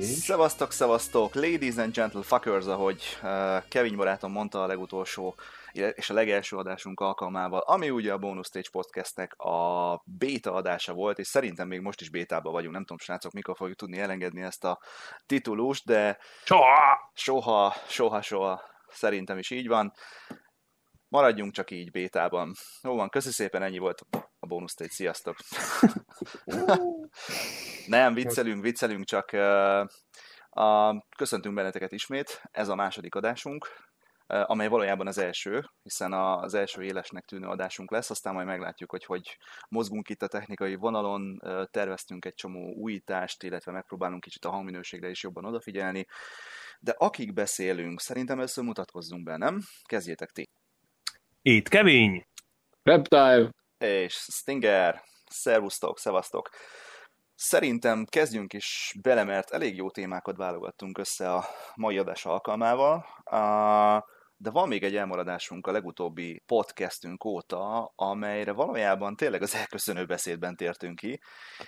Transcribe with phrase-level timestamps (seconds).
[0.00, 5.34] Szevasztok, szevasztok, ladies and gentle fuckers, ahogy uh, Kevin barátom mondta a legutolsó
[5.72, 11.18] és a legelső adásunk alkalmával, ami ugye a Bonus Stage Podcastnek a beta adása volt,
[11.18, 14.64] és szerintem még most is bétában vagyunk, nem tudom, srácok, mikor fogjuk tudni elengedni ezt
[14.64, 14.80] a
[15.26, 19.92] titulust, de soha, soha, soha, soha, szerintem is így van.
[21.08, 22.54] Maradjunk csak így bétában.
[22.82, 24.06] Jó van, köszi szépen, ennyi volt
[24.38, 25.36] a Bonus Stage, sziasztok!
[27.88, 29.86] nem, viccelünk, viccelünk, csak uh,
[30.50, 33.88] a, köszöntünk benneteket ismét, ez a második adásunk,
[34.26, 39.04] amely valójában az első, hiszen az első élesnek tűnő adásunk lesz, aztán majd meglátjuk, hogy
[39.04, 45.10] hogy mozgunk itt a technikai vonalon, terveztünk egy csomó újítást, illetve megpróbálunk kicsit a hangminőségre
[45.10, 46.06] is jobban odafigyelni,
[46.80, 49.60] de akik beszélünk, szerintem először mutatkozzunk be, nem?
[49.82, 50.48] Kezdjétek ti.
[51.42, 52.26] Itt Kevin!
[52.82, 53.50] Reptile!
[53.78, 55.02] És Stinger!
[55.26, 56.48] Szervusztok, szevasztok!
[57.40, 63.06] Szerintem kezdjünk is bele, mert elég jó témákat válogattunk össze a mai adás alkalmával.
[64.36, 70.56] De van még egy elmaradásunk a legutóbbi podcastünk óta, amelyre valójában tényleg az elköszönő beszédben
[70.56, 71.20] tértünk ki,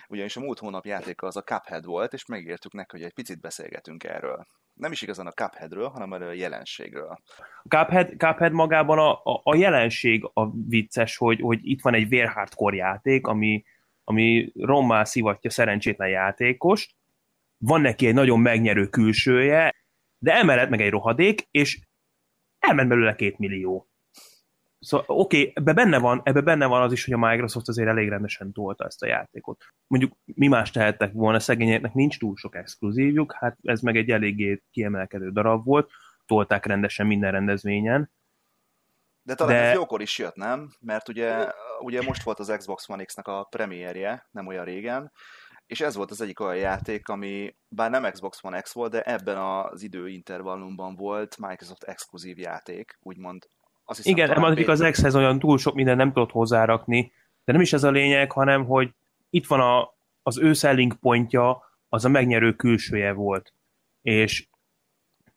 [0.08, 3.40] ugyanis a múlt hónap játéka az a Cuphead volt, és megértük neki, hogy egy picit
[3.40, 4.46] beszélgetünk erről.
[4.74, 7.18] Nem is igazán a Cupheadről, hanem erről a jelenségről.
[7.68, 12.76] Cuphead, Cuphead magában a, a, a jelenség a vicces, hogy, hogy itt van egy vérhardcore
[12.76, 13.64] játék, ami,
[14.10, 16.94] ami rommá szivatja szerencsétlen játékost,
[17.58, 19.74] van neki egy nagyon megnyerő külsője,
[20.18, 21.80] de emellett meg egy rohadék, és
[22.58, 23.88] elment belőle két millió.
[24.78, 27.88] Szóval oké, okay, ebbe benne van, ebbe benne van az is, hogy a Microsoft azért
[27.88, 29.64] elég rendesen tolta ezt a játékot.
[29.86, 34.62] Mondjuk mi más tehettek volna, szegényeknek nincs túl sok exkluzívjuk, hát ez meg egy eléggé
[34.70, 35.90] kiemelkedő darab volt,
[36.26, 38.10] tolták rendesen minden rendezvényen.
[39.22, 39.60] De talán de...
[39.62, 40.72] ez jókor is jött, nem?
[40.80, 41.46] Mert ugye,
[41.80, 45.12] ugye most volt az Xbox One X-nek a premierje, nem olyan régen,
[45.66, 49.02] és ez volt az egyik olyan játék, ami bár nem Xbox One X volt, de
[49.02, 53.48] ebben az időintervallumban volt Microsoft exkluzív játék, úgymond.
[53.84, 57.12] Azt hiszem, Igen, mondjuk az X-hez olyan túl sok minden nem tudott hozzárakni,
[57.44, 58.94] de nem is ez a lényeg, hanem hogy
[59.30, 63.54] itt van a, az ő selling pontja, az a megnyerő külsője volt.
[64.02, 64.48] És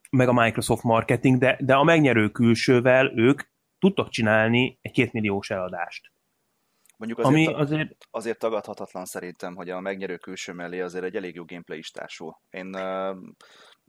[0.09, 3.41] meg a Microsoft marketing, de, de a megnyerő külsővel ők
[3.79, 6.12] tudtak csinálni egy kétmilliós eladást.
[6.97, 7.97] Mondjuk azért, Ami azért...
[8.11, 12.39] azért tagadhatatlan szerintem, hogy a megnyerő külső mellé azért egy elég jó gameplay is társul.
[12.49, 13.17] Én uh,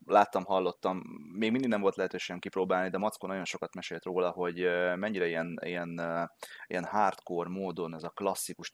[0.07, 1.03] láttam, hallottam,
[1.39, 4.67] még mindig nem volt lehetőségem kipróbálni, de Mackó nagyon sokat mesélt róla, hogy
[4.97, 6.01] mennyire ilyen, ilyen,
[6.67, 8.71] ilyen hardcore módon ez a klasszikus,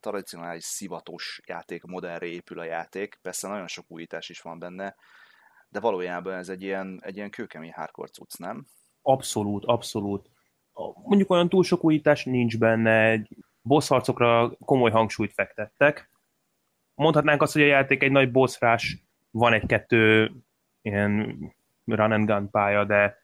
[0.00, 3.18] tradicionális szivatos játék modellre épül a játék.
[3.22, 4.94] Persze nagyon sok újítás is van benne,
[5.68, 8.66] de valójában ez egy ilyen, egy ilyen kőkemény hardcore cucc, nem?
[9.02, 10.28] Abszolút, abszolút.
[11.04, 13.28] Mondjuk olyan túl sok újítás nincs benne, egy
[13.62, 16.10] boss harcokra komoly hangsúlyt fektettek.
[16.94, 18.98] Mondhatnánk azt, hogy a játék egy nagy bossrás,
[19.30, 20.32] van egy-kettő
[20.82, 21.38] ilyen
[21.84, 23.18] run and gun pálya, de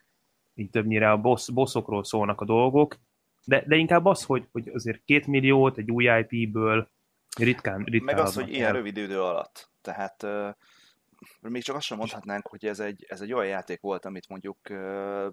[0.54, 2.96] így többnyire a boss, bossokról szólnak a dolgok,
[3.44, 6.88] de, de inkább az, hogy, hogy azért két milliót egy új IP-ből
[7.38, 9.70] ritkán, ritkán Meg az, hogy ilyen rövid idő alatt.
[9.80, 10.48] Tehát uh,
[11.40, 14.58] még csak azt sem mondhatnánk, hogy ez egy, ez egy olyan játék volt, amit mondjuk
[14.70, 15.26] uh,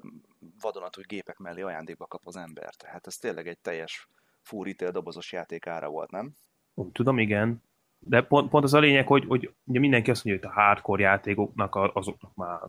[0.61, 2.75] vadonatúj gépek mellé ajándékba kap az ember.
[2.75, 4.07] Tehát ez tényleg egy teljes
[4.43, 6.33] full retail dobozos játék ára volt, nem?
[6.91, 7.63] Tudom, igen.
[8.05, 11.03] De pont, pont az a lényeg, hogy, hogy ugye mindenki azt mondja, hogy a hardcore
[11.03, 12.59] játékoknak azoknak már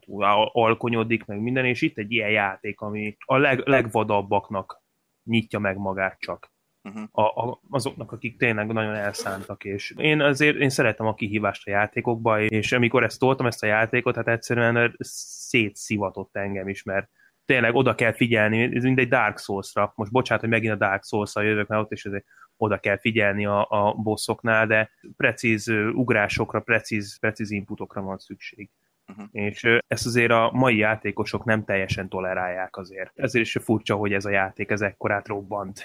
[0.52, 4.82] alkonyodik, meg minden, és itt egy ilyen játék, ami a leg, legvadabbaknak
[5.24, 6.52] nyitja meg magát csak.
[6.82, 7.04] Uh-huh.
[7.10, 11.70] A, a, azoknak, akik tényleg nagyon elszántak, és én azért én szeretem a kihívást a
[11.70, 17.10] játékokba, és amikor ezt toltam, ezt a játékot, hát egyszerűen szétszivatott engem is, mert
[17.44, 19.92] tényleg oda kell figyelni, ez mint egy Dark Souls-ra.
[19.96, 22.24] Most bocsánat, hogy megint a Dark Souls-ra jövök, mert ott is azért
[22.56, 28.70] oda kell figyelni a, a bosszoknál, de precíz ugrásokra, precíz, precíz inputokra van szükség.
[29.06, 29.26] Uh-huh.
[29.32, 33.12] És ezt azért a mai játékosok nem teljesen tolerálják azért.
[33.14, 35.78] Ezért is furcsa, hogy ez a játék ez ekkorát robbant.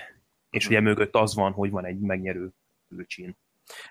[0.49, 0.79] És uh-huh.
[0.79, 2.49] ugye mögött az van, hogy van egy megnyerő
[2.87, 3.37] külcsín.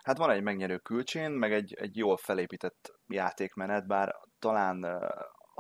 [0.03, 4.87] Hát van egy megnyerő külcsén, meg egy, egy jól felépített játékmenet, bár talán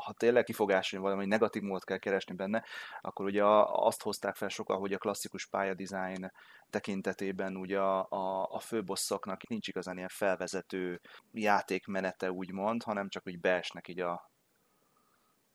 [0.04, 2.64] ha tényleg kifogás, hogy valami negatív módot kell keresni benne,
[3.00, 6.32] akkor ugye azt hozták fel sokan, hogy a klasszikus pályadizájn
[6.70, 11.00] tekintetében ugye a, a, a főbosszoknak nincs igazán ilyen felvezető
[11.32, 14.30] játékmenete úgymond, hanem csak úgy beesnek így a,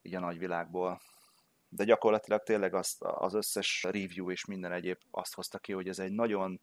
[0.02, 1.02] így a nagyvilágból.
[1.70, 6.00] De gyakorlatilag tényleg azt, az összes review és minden egyéb azt hozta ki, hogy ez
[6.00, 6.62] egy nagyon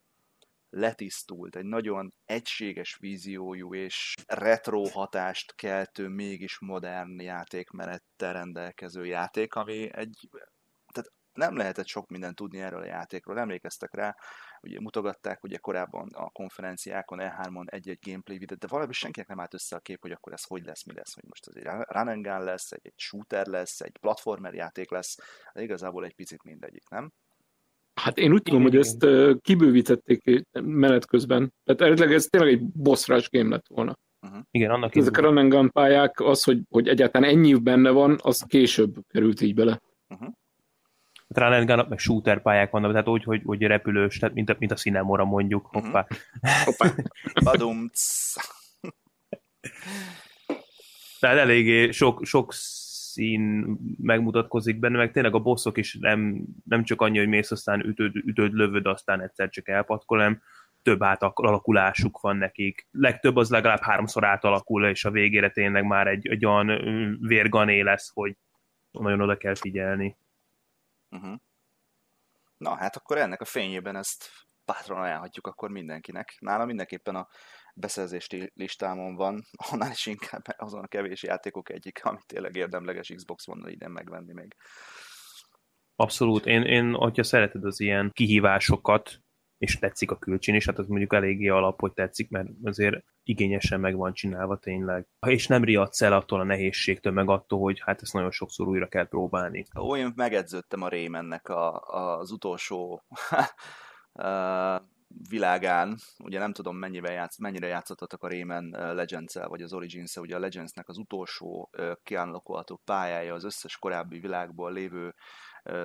[0.70, 9.94] letisztult, egy nagyon egységes víziójú és retro hatást keltő, mégis modern játékmenettel rendelkező játék, ami
[9.94, 10.28] egy,
[10.92, 14.16] tehát nem lehetett sok mindent tudni erről a játékról, emlékeztek rá,
[14.60, 19.54] ugye mutogatták ugye korábban a konferenciákon, E3-on egy-egy gameplay videót, de valami senkinek nem állt
[19.54, 22.08] össze a kép, hogy akkor ez hogy lesz, mi lesz, hogy most ez egy run
[22.08, 25.16] and gun lesz, egy, egy shooter lesz, egy platformer játék lesz,
[25.52, 27.12] de igazából egy picit mindegyik, nem?
[28.02, 29.06] Hát én úgy tudom, hogy ezt
[29.40, 31.52] kibővítették menet közben.
[31.64, 33.98] Tehát eredetileg ez tényleg egy boss rush game lett volna.
[34.22, 34.40] Uh-huh.
[34.50, 38.44] Igen, annak Ezek a run gun pályák, az, hogy, hogy egyáltalán ennyi benne van, az
[38.48, 39.80] később került így bele.
[40.08, 40.28] Uh-huh.
[41.28, 44.56] Run and gun, meg shooter pályák vannak, tehát úgy, hogy, hogy repülős, tehát mint a,
[44.58, 45.66] mint a Cinemora mondjuk.
[45.66, 46.06] Hoppá.
[46.08, 46.64] Uh-huh.
[46.64, 46.94] Hoppá.
[47.44, 48.32] Badumc.
[51.20, 52.52] tehát eléggé sok, sok
[53.12, 57.80] szín megmutatkozik benne, meg tényleg a bosszok is nem, nem csak annyi, hogy mész, aztán
[57.80, 60.42] ütöd, ütöd lövöd, aztán egyszer csak elpatkol, hanem
[60.82, 62.88] több átalakulásuk van nekik.
[62.90, 66.66] Legtöbb az legalább háromszor átalakul, és a végére tényleg már egy, egy olyan
[67.20, 68.36] vérgané lesz, hogy
[68.90, 70.16] nagyon oda kell figyelni.
[71.10, 71.34] Uh-huh.
[72.56, 74.30] Na, hát akkor ennek a fényében ezt
[74.64, 76.36] bátran ajánlhatjuk akkor mindenkinek.
[76.38, 77.28] Nála mindenképpen a
[77.74, 83.48] beszerzési listámon van, annál is inkább azon a kevés játékok egyik, amit tényleg érdemleges Xbox
[83.48, 84.56] One idén megvenni még.
[85.96, 86.46] Abszolút.
[86.46, 89.20] Én, én, hogyha szereted az ilyen kihívásokat,
[89.58, 93.80] és tetszik a külcsén is, hát az mondjuk eléggé alap, hogy tetszik, mert azért igényesen
[93.80, 95.06] meg van csinálva tényleg.
[95.26, 98.88] És nem riadsz el attól a nehézségtől, meg attól, hogy hát ezt nagyon sokszor újra
[98.88, 99.64] kell próbálni.
[99.78, 103.02] Ó, én megedződtem a Rémennek a, a, az utolsó
[105.28, 110.36] világán, ugye nem tudom mennyivel játsz, mennyire játszottatok a Rayman legends vagy az origins ugye
[110.36, 111.70] a Legends-nek az utolsó
[112.02, 115.14] kiállókolható pályája az összes korábbi világból lévő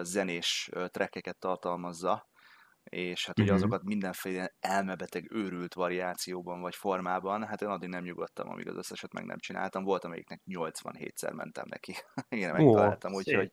[0.02, 2.28] zenés trekkeket tartalmazza,
[2.84, 3.58] és hát ugye mm-hmm.
[3.58, 9.14] azokat mindenféle elmebeteg őrült variációban vagy formában, hát én addig nem nyugodtam, amíg az összeset
[9.14, 9.84] meg nem csináltam.
[9.84, 11.96] Volt, amelyiknek 87-szer mentem neki.
[12.30, 13.52] Igen, megtaláltam, úgyhogy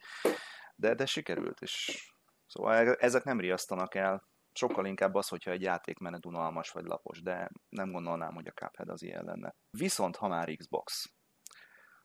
[0.75, 2.05] de, de sikerült, és
[2.47, 4.31] szóval e-, ezek nem riasztanak el.
[4.53, 8.89] Sokkal inkább az, hogyha egy játékmenet unalmas vagy lapos, de nem gondolnám, hogy a Cuphead
[8.89, 9.55] az ilyen lenne.
[9.71, 11.13] Viszont, ha már Xbox,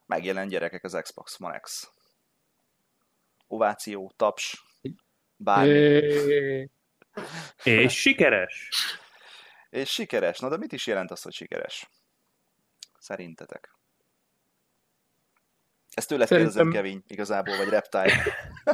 [0.05, 1.91] megjelent gyerekek az Xbox One X.
[3.47, 4.63] Ováció, taps,
[5.35, 6.69] bármi.
[7.63, 8.69] És sikeres.
[9.69, 10.39] És sikeres.
[10.39, 11.89] Na de mit is jelent az, hogy sikeres?
[13.00, 13.75] Szerintetek?
[15.89, 16.53] Ezt tőle Szerintem...
[16.53, 18.13] kérdezem, Kevin, igazából, vagy Reptile.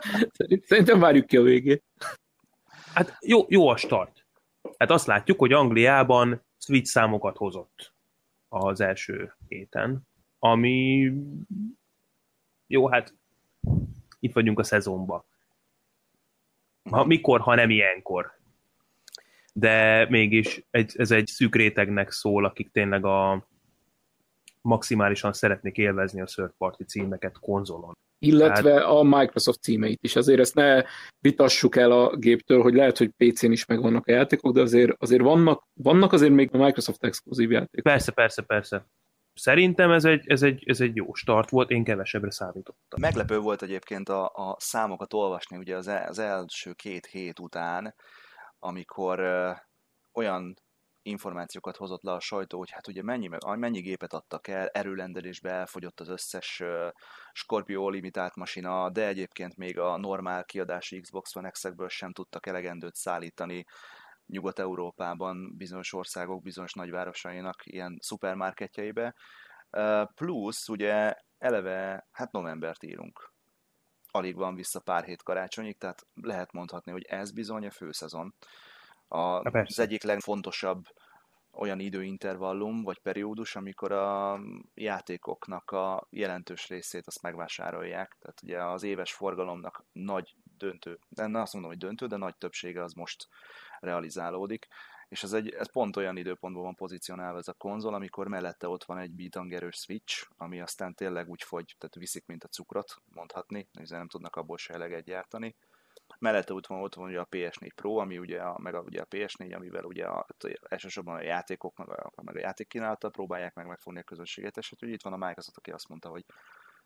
[0.68, 1.84] Szerintem várjuk ki a végét.
[2.94, 4.26] Hát jó, jó a start.
[4.78, 7.94] Hát azt látjuk, hogy Angliában Switch számokat hozott
[8.48, 10.08] az első héten,
[10.40, 11.12] ami
[12.68, 13.14] jó, hát
[14.20, 15.24] itt vagyunk a szezonban.
[16.90, 18.32] Ha, mikor, ha nem ilyenkor.
[19.54, 23.48] De mégis egy, ez egy szűk rétegnek szól, akik tényleg a
[24.62, 27.98] maximálisan szeretnék élvezni a third party címeket konzolon.
[28.24, 28.84] Illetve Tehát...
[28.84, 30.16] a Microsoft címeit is.
[30.16, 30.84] Azért ezt ne
[31.20, 35.22] vitassuk el a géptől, hogy lehet, hogy PC-n is megvannak a játékok, de azért, azért
[35.22, 37.84] vannak, vannak azért még a Microsoft exkluzív játékok.
[37.84, 38.86] Persze, persze, persze.
[39.34, 43.00] Szerintem ez egy, ez, egy, ez egy jó start volt, én kevesebbre számítottam.
[43.00, 47.96] Meglepő volt egyébként a, a számokat olvasni ugye az, el, az első két hét után,
[48.60, 49.52] amikor ö,
[50.14, 50.56] olyan
[51.04, 56.00] információkat hozott le a sajtó, hogy hát ugye mennyi, mennyi gépet adtak el, erőlendelésbe elfogyott
[56.00, 56.90] az összes uh,
[57.32, 62.96] Scorpio limitált masina, de egyébként még a normál kiadási Xbox One X-ekből sem tudtak elegendőt
[62.96, 63.66] szállítani
[64.26, 69.16] Nyugat-Európában, bizonyos országok, bizonyos nagyvárosainak ilyen szupermarketjeibe.
[70.16, 73.34] Plusz ugye eleve, hát novembert írunk.
[74.12, 78.36] Alig van vissza pár hét karácsonyig, tehát lehet mondhatni, hogy ez bizony a főszezon.
[79.08, 80.86] A, az egyik legfontosabb
[81.52, 84.40] olyan időintervallum vagy periódus, amikor a
[84.74, 88.16] játékoknak a jelentős részét azt megvásárolják.
[88.20, 92.84] Tehát ugye az éves forgalomnak nagy döntő, nem azt mondom, hogy döntő, de nagy többsége
[92.84, 93.28] az most
[93.80, 94.68] realizálódik,
[95.14, 98.84] és ez, egy, ez pont olyan időpontban van pozícionálva ez a konzol, amikor mellette ott
[98.84, 103.68] van egy bitangerős switch, ami aztán tényleg úgy fogy, tehát viszik, mint a cukrot, mondhatni,
[103.80, 105.56] hiszen nem tudnak abból se eleget gyártani.
[106.24, 109.02] Mellette ott van, ott van ugye a PS4 Pro, ami ugye a, meg a, ugye
[109.02, 110.26] a PS4, amivel ugye a,
[110.70, 114.90] elsősorban a játékok, meg a, meg a játékkínálattal próbálják meg megfogni a közösséget, és hogy
[114.90, 116.26] itt van a Microsoft, aki azt mondta, hogy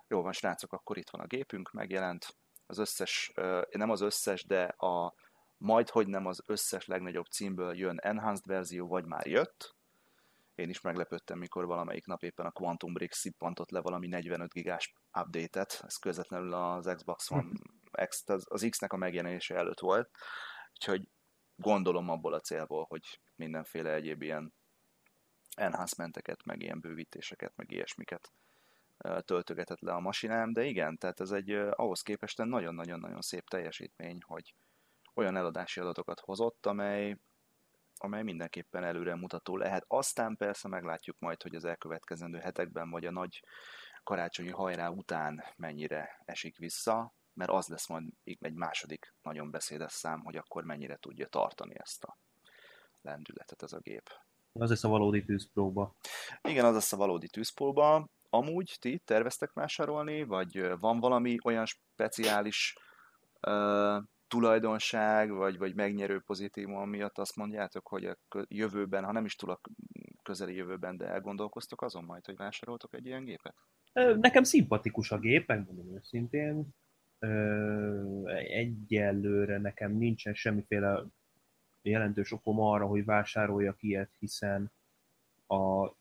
[0.08, 3.32] jó van srácok, akkor itt van a gépünk, megjelent, az összes,
[3.70, 5.14] nem az összes, de a
[5.58, 9.76] majd hogy nem az összes legnagyobb címből jön enhanced verzió, vagy már jött.
[10.56, 14.94] Én is meglepődtem, mikor valamelyik nap éppen a Quantum Break szippantott le valami 45 gigás
[15.20, 17.50] update-et, ez közvetlenül az Xbox One
[18.06, 20.10] X, az, az X-nek a megjelenése előtt volt,
[20.74, 21.10] úgyhogy
[21.56, 24.54] gondolom abból a célból, hogy mindenféle egyéb ilyen
[25.56, 28.32] enhancementeket, meg ilyen bővítéseket, meg ilyesmiket
[29.20, 34.54] töltögetett le a masinám, de igen, tehát ez egy ahhoz képest nagyon-nagyon-nagyon szép teljesítmény, hogy
[35.14, 37.18] olyan eladási adatokat hozott, amely
[38.00, 39.86] amely mindenképpen előre mutató lehet.
[39.88, 43.44] Aztán persze meglátjuk majd, hogy az elkövetkezendő hetekben vagy a nagy
[44.04, 50.20] karácsonyi hajrá után mennyire esik vissza, mert az lesz majd egy második nagyon beszédes szám,
[50.24, 52.18] hogy akkor mennyire tudja tartani ezt a
[53.02, 54.10] lendületet ez a gép.
[54.54, 55.96] Az lesz a valódi tűzpróba.
[56.42, 58.08] Igen, az lesz a valódi tűzpróba.
[58.30, 62.78] Amúgy ti terveztek vásárolni, vagy van valami olyan speciális
[63.42, 68.18] uh, tulajdonság, vagy, vagy megnyerő pozitívum miatt azt mondjátok, hogy a
[68.48, 69.62] jövőben, ha nem is túl a
[70.24, 73.56] közeli jövőben, de elgondolkoztok azon majd, hogy vásároltok egy ilyen gépet?
[73.94, 76.76] Nekem szimpatikus a gép, megmondom őszintén.
[78.48, 81.04] Egyelőre nekem nincsen semmiféle
[81.82, 84.72] jelentős okom arra, hogy vásároljak ilyet, hiszen
[85.48, 85.92] a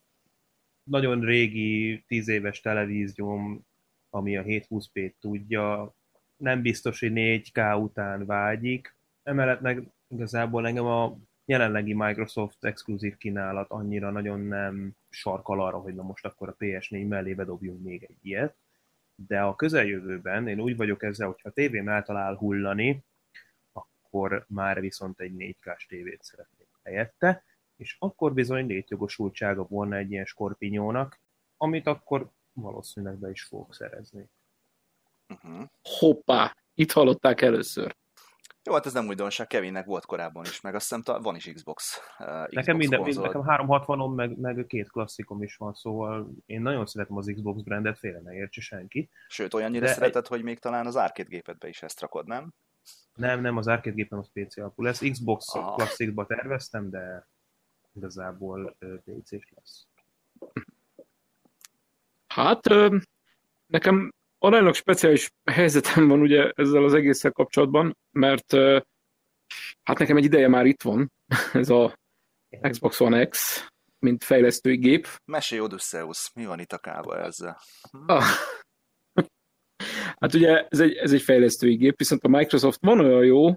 [0.82, 3.66] nagyon régi, tíz éves televízióm,
[4.10, 5.94] ami a 720p-t tudja,
[6.36, 8.96] nem biztos, hogy 4K után vágyik.
[9.22, 15.94] Emellett meg igazából engem a jelenlegi Microsoft exkluzív kínálat annyira nagyon nem sarkal arra, hogy
[15.94, 18.56] na most akkor a PS4 mellé bedobjunk még egy ilyet.
[19.16, 23.04] De a közeljövőben én úgy vagyok ezzel, hogyha a tévém eltalál hullani,
[23.72, 27.44] akkor már viszont egy 4K-s tévét szeretnék helyette,
[27.76, 31.20] és akkor bizony létjogosultsága volna egy ilyen skorpinyónak,
[31.56, 34.28] amit akkor valószínűleg be is fogok szerezni.
[35.28, 35.68] Uh-huh.
[35.82, 36.56] Hoppá!
[36.74, 37.96] Itt hallották először.
[38.66, 41.98] Jó, hát ez nem újdonság, Kevinnek volt korábban is, meg azt hiszem van is Xbox.
[42.18, 46.62] Uh, Xbox nekem, minden, mind, nekem 360-on, meg, meg két klasszikom is van, szóval én
[46.62, 49.10] nagyon szeretem az Xbox brandet, félre ne értse senki.
[49.28, 50.28] Sőt, olyannyira De szereted, egy...
[50.28, 52.54] hogy még talán az arcade gépedbe is ezt rakod, nem?
[53.14, 55.00] Nem, nem, az arcade gépen az PC alapú lesz.
[55.10, 55.74] Xbox Aha.
[55.74, 57.26] Classic-ba terveztem, de
[57.92, 59.86] igazából PC-s lesz.
[62.26, 62.68] Hát,
[63.66, 68.52] nekem aránylag speciális helyzetem van ugye ezzel az egésszel kapcsolatban, mert
[69.82, 71.12] hát nekem egy ideje már itt van
[71.52, 71.98] ez a
[72.60, 73.66] Xbox One X,
[73.98, 75.08] mint fejlesztői gép.
[75.24, 77.60] Mesélj Odysseus, mi van itt a kába ezzel?
[78.06, 78.24] Ah.
[80.20, 83.56] Hát ugye ez egy, ez egy fejlesztői gép, viszont a Microsoft van olyan jó,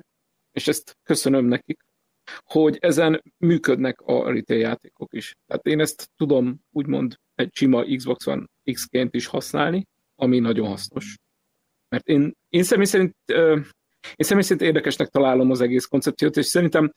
[0.52, 1.80] és ezt köszönöm nekik,
[2.44, 5.36] hogy ezen működnek a retail játékok is.
[5.46, 9.88] Tehát én ezt tudom úgymond egy sima Xbox One X-ként is használni,
[10.20, 11.18] ami nagyon hasznos.
[11.90, 13.16] Mert én, én személy szerint
[14.16, 16.94] én személy szerint érdekesnek találom az egész koncepciót, és szerintem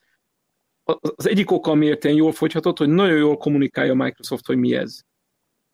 [0.85, 5.00] az egyik oka, amiért én jól fogyhatott, hogy nagyon jól kommunikálja Microsoft, hogy mi ez.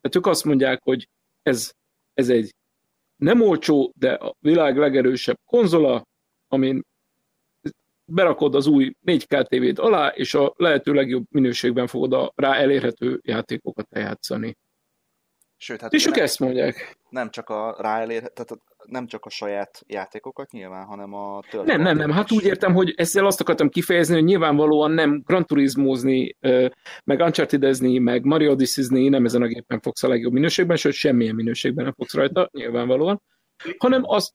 [0.01, 1.09] Tehát ők azt mondják, hogy
[1.41, 1.71] ez,
[2.13, 2.55] ez egy
[3.15, 6.07] nem olcsó, de a világ legerősebb konzola,
[6.47, 6.85] amin
[8.05, 13.19] berakod az új 4K tévét alá, és a lehető legjobb minőségben fogod a rá elérhető
[13.23, 14.57] játékokat eljátszani.
[15.61, 16.97] Sőt, hát és ők ezt mondják.
[17.09, 21.97] Nem csak a ráelér, tehát nem csak a saját játékokat nyilván, hanem a Nem, nem,
[21.97, 22.11] nem.
[22.11, 26.37] Hát úgy értem, hogy ezzel azt akartam kifejezni, hogy nyilvánvalóan nem Gran Turismozni,
[27.03, 31.35] meg uncharted meg Mario odyssey nem ezen a gépen fogsz a legjobb minőségben, sőt semmilyen
[31.35, 33.21] minőségben nem fogsz rajta, nyilvánvalóan,
[33.77, 34.33] hanem az,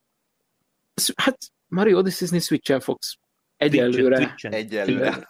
[1.15, 3.17] hát Mario Odyssey-zni Switch-en fogsz
[3.57, 4.17] egyelőre.
[4.17, 4.51] Twitch-en.
[4.51, 5.27] Egyelőre.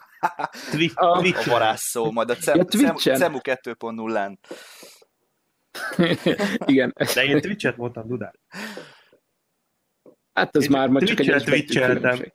[0.72, 4.38] Twitch, a, a varázsszó, majd a CEMU, ja, CEMU 2.0-án.
[6.66, 6.94] Igen.
[7.14, 8.40] De én Twitch-et mondtam, Dudán.
[10.34, 12.34] Hát ez én már, már csak egy Twitch-eltem.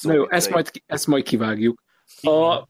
[0.00, 1.82] Na jó, ezt majd, ezt majd kivágjuk.
[2.22, 2.68] A,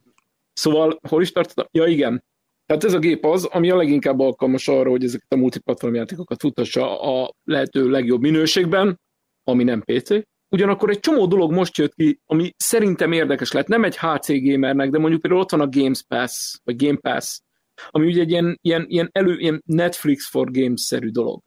[0.52, 1.66] szóval, hol is tartottam?
[1.70, 2.24] Ja, igen.
[2.66, 6.40] Tehát ez a gép az, ami a leginkább alkalmas arra, hogy ezeket a multiplatform játékokat
[6.40, 9.00] futassa a lehető legjobb minőségben,
[9.44, 10.10] ami nem PC.
[10.48, 13.66] Ugyanakkor egy csomó dolog most jött ki, ami szerintem érdekes lett.
[13.66, 17.40] Nem egy HC gamernek, de mondjuk például ott van a Games Pass, vagy Game Pass,
[17.88, 21.40] ami ugye egy ilyen, ilyen, ilyen, elő, ilyen Netflix for Games-szerű dolog.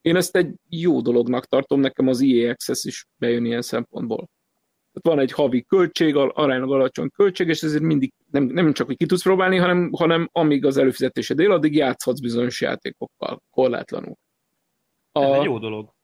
[0.00, 4.28] Én ezt egy jó dolognak tartom, nekem az EA Access is bejön ilyen szempontból.
[4.92, 8.96] Tehát van egy havi költség, aránylag alacsony költség, és ezért mindig nem, nem csak, hogy
[8.96, 14.16] ki tudsz próbálni, hanem, hanem amíg az előfizetésed él, addig játszhatsz bizonyos játékokkal, korlátlanul.
[15.12, 15.94] A, ez egy jó dolog.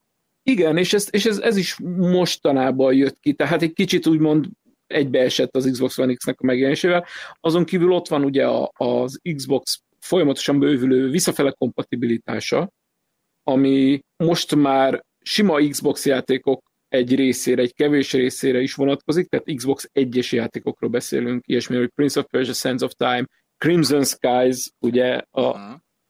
[0.42, 4.46] Igen, és, ez, és ez, ez is mostanában jött ki, tehát egy kicsit úgymond
[4.92, 7.06] egybeesett az Xbox One X-nek a megjelenésével.
[7.40, 12.70] Azon kívül ott van ugye az Xbox folyamatosan bővülő visszafele kompatibilitása,
[13.42, 19.88] ami most már sima Xbox játékok egy részére, egy kevés részére is vonatkozik, tehát Xbox
[19.92, 23.25] egyes játékokról beszélünk, ilyesmi, hogy Prince of Persia, Sands of Time,
[23.59, 25.40] Crimson Skies, ugye a,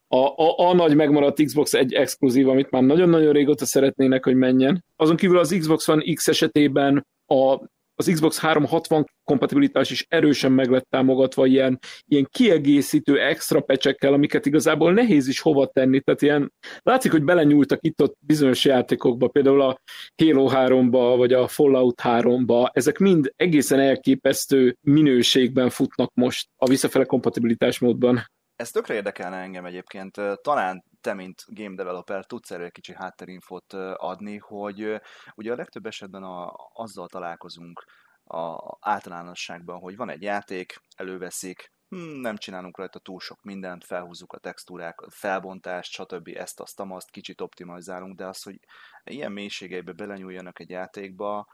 [0.09, 4.85] a, a, a nagy megmaradt Xbox egy exkluzív, amit már nagyon-nagyon régóta szeretnének, hogy menjen.
[4.97, 7.59] Azon kívül az Xbox One X esetében a
[8.00, 14.47] az Xbox 360 kompatibilitás is erősen meg lett támogatva ilyen, ilyen kiegészítő extra pecsekkel, amiket
[14.47, 16.52] igazából nehéz is hova tenni, tehát ilyen,
[16.83, 19.80] látszik, hogy belenyúltak itt-ott bizonyos játékokba, például a
[20.23, 27.04] Halo 3-ba, vagy a Fallout 3-ba, ezek mind egészen elképesztő minőségben futnak most a visszafele
[27.04, 28.25] kompatibilitás módban.
[28.57, 30.21] Ez tökre érdekelne engem egyébként.
[30.42, 35.00] Talán te, mint game developer, tudsz erről egy kicsi hátterinfot adni, hogy
[35.35, 37.85] ugye a legtöbb esetben a, azzal találkozunk
[38.25, 44.33] a általánosságban, hogy van egy játék, előveszik, hmm, nem csinálunk rajta túl sok mindent, felhúzzuk
[44.33, 46.28] a textúrákat, felbontást, stb.
[46.35, 48.59] ezt, azt, azt kicsit optimalizálunk, de az, hogy
[49.04, 51.47] ilyen mélységeibe belenyúljanak egy játékba,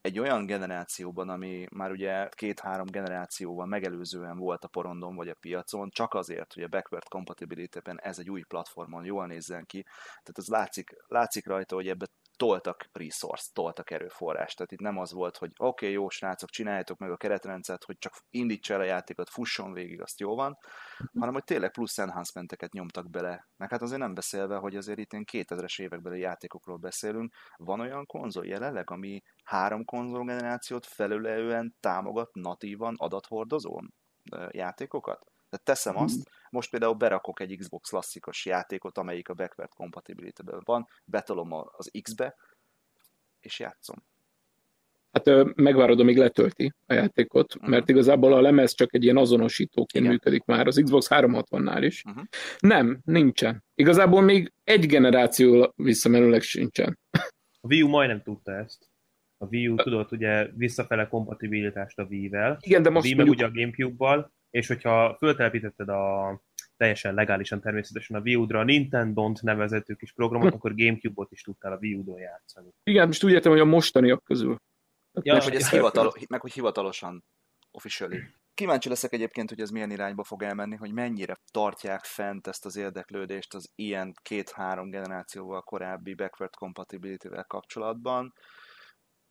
[0.00, 5.90] egy olyan generációban, ami már ugye két-három generációval megelőzően volt a porondon vagy a piacon,
[5.90, 9.82] csak azért, hogy a backward compatibility-ben ez egy új platformon jól nézzen ki.
[9.82, 12.06] Tehát az látszik, látszik rajta, hogy ebbe
[12.40, 14.56] toltak resource, toltak erőforrást.
[14.56, 17.98] Tehát itt nem az volt, hogy oké, okay, jó srácok, csináljátok meg a keretrendszert, hogy
[17.98, 20.58] csak indítsa el a játékot, fusson végig, azt jó van,
[21.18, 23.48] hanem hogy tényleg plusz enhancementeket nyomtak bele.
[23.56, 27.34] Meg hát azért nem beszélve, hogy azért itt ilyen 2000-es évekbeli játékokról beszélünk.
[27.56, 33.94] Van olyan konzol jelenleg, ami három konzol generációt felülelően támogat natívan adathordozón
[34.50, 35.26] játékokat?
[35.50, 36.02] Tehát teszem mhm.
[36.02, 41.90] azt, most például berakok egy Xbox klasszikus játékot, amelyik a backward compatibility van, betolom az
[42.02, 42.34] X-be,
[43.40, 43.96] és játszom.
[45.12, 47.70] Hát megvárod, amíg letölti a játékot, uh-huh.
[47.70, 50.10] mert igazából a lemez csak egy ilyen azonosítóként Igen.
[50.10, 52.02] működik már, az Xbox 360-nál is.
[52.04, 52.24] Uh-huh.
[52.58, 53.64] Nem, nincsen.
[53.74, 56.98] Igazából még egy generáció visszamenőleg sincsen.
[57.60, 58.90] A Wii U majdnem tudta ezt.
[59.38, 62.58] A Wii U tudott ugye visszafele kompatibilitást a Wii-vel.
[62.60, 63.38] Igen, de most a Wii mondjuk...
[63.38, 66.40] meg ugye a Gamecube-bal, és hogyha föltelepítetted a
[66.76, 71.72] teljesen legálisan természetesen a Wii U-ra a Nintendo-t nevezető kis programot, akkor Gamecube-ot is tudtál
[71.72, 72.68] a Wii U-don játszani.
[72.82, 74.56] Igen, most úgy értem, hogy a mostaniak közül.
[75.22, 77.24] Ja, meg, hogy ez hivatalo- meg hogy hivatalosan,
[77.70, 78.18] officially.
[78.54, 82.76] Kíváncsi leszek egyébként, hogy ez milyen irányba fog elmenni, hogy mennyire tartják fent ezt az
[82.76, 88.32] érdeklődést az ilyen két-három generációval korábbi backward compatibility-vel kapcsolatban,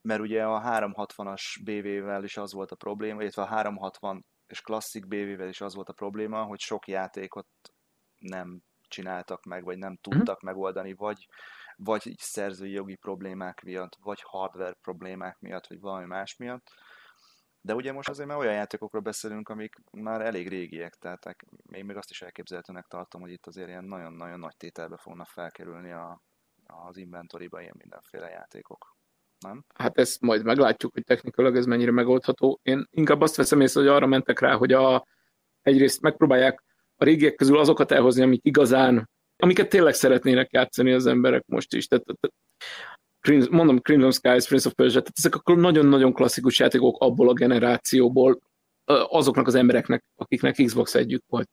[0.02, 5.08] mert ugye a 360-as BV-vel is az volt a probléma, illetve a 360 és klasszik
[5.08, 7.48] BV-vel is az volt a probléma, hogy sok játékot
[8.20, 10.02] nem csináltak meg, vagy nem mhm.
[10.02, 10.44] tudtak uh-huh.
[10.44, 11.28] megoldani, vagy,
[11.76, 16.68] vagy szerzői jogi problémák miatt, vagy hardware problémák miatt, vagy valami más miatt.
[17.62, 21.96] De ugye most azért már olyan játékokról beszélünk, amik már elég régiek, tehát még, még
[21.96, 26.22] azt is elképzelhetőnek tartom, hogy itt azért ilyen nagyon-nagyon nagy tételbe fognak felkerülni a,
[26.66, 28.98] az inventoriba ilyen mindenféle játékok
[29.40, 29.66] nem?
[29.76, 32.60] Hát ezt majd meglátjuk, hogy technikailag ez mennyire megoldható.
[32.64, 35.08] Én inkább azt veszem észre, hogy arra mentek rá, hogy a,
[35.62, 36.64] egyrészt megpróbálják
[36.96, 41.88] a régiek közül azokat elhozni, amik igazán, amiket tényleg szeretnének játszani az emberek most is.
[41.88, 47.30] Tehát, tehát mondom, Crimson Skies, Prince of Persia, tehát ezek akkor nagyon-nagyon klasszikus játékok abból
[47.30, 48.40] a generációból,
[48.86, 51.50] azoknak az embereknek, akiknek Xbox együtt volt.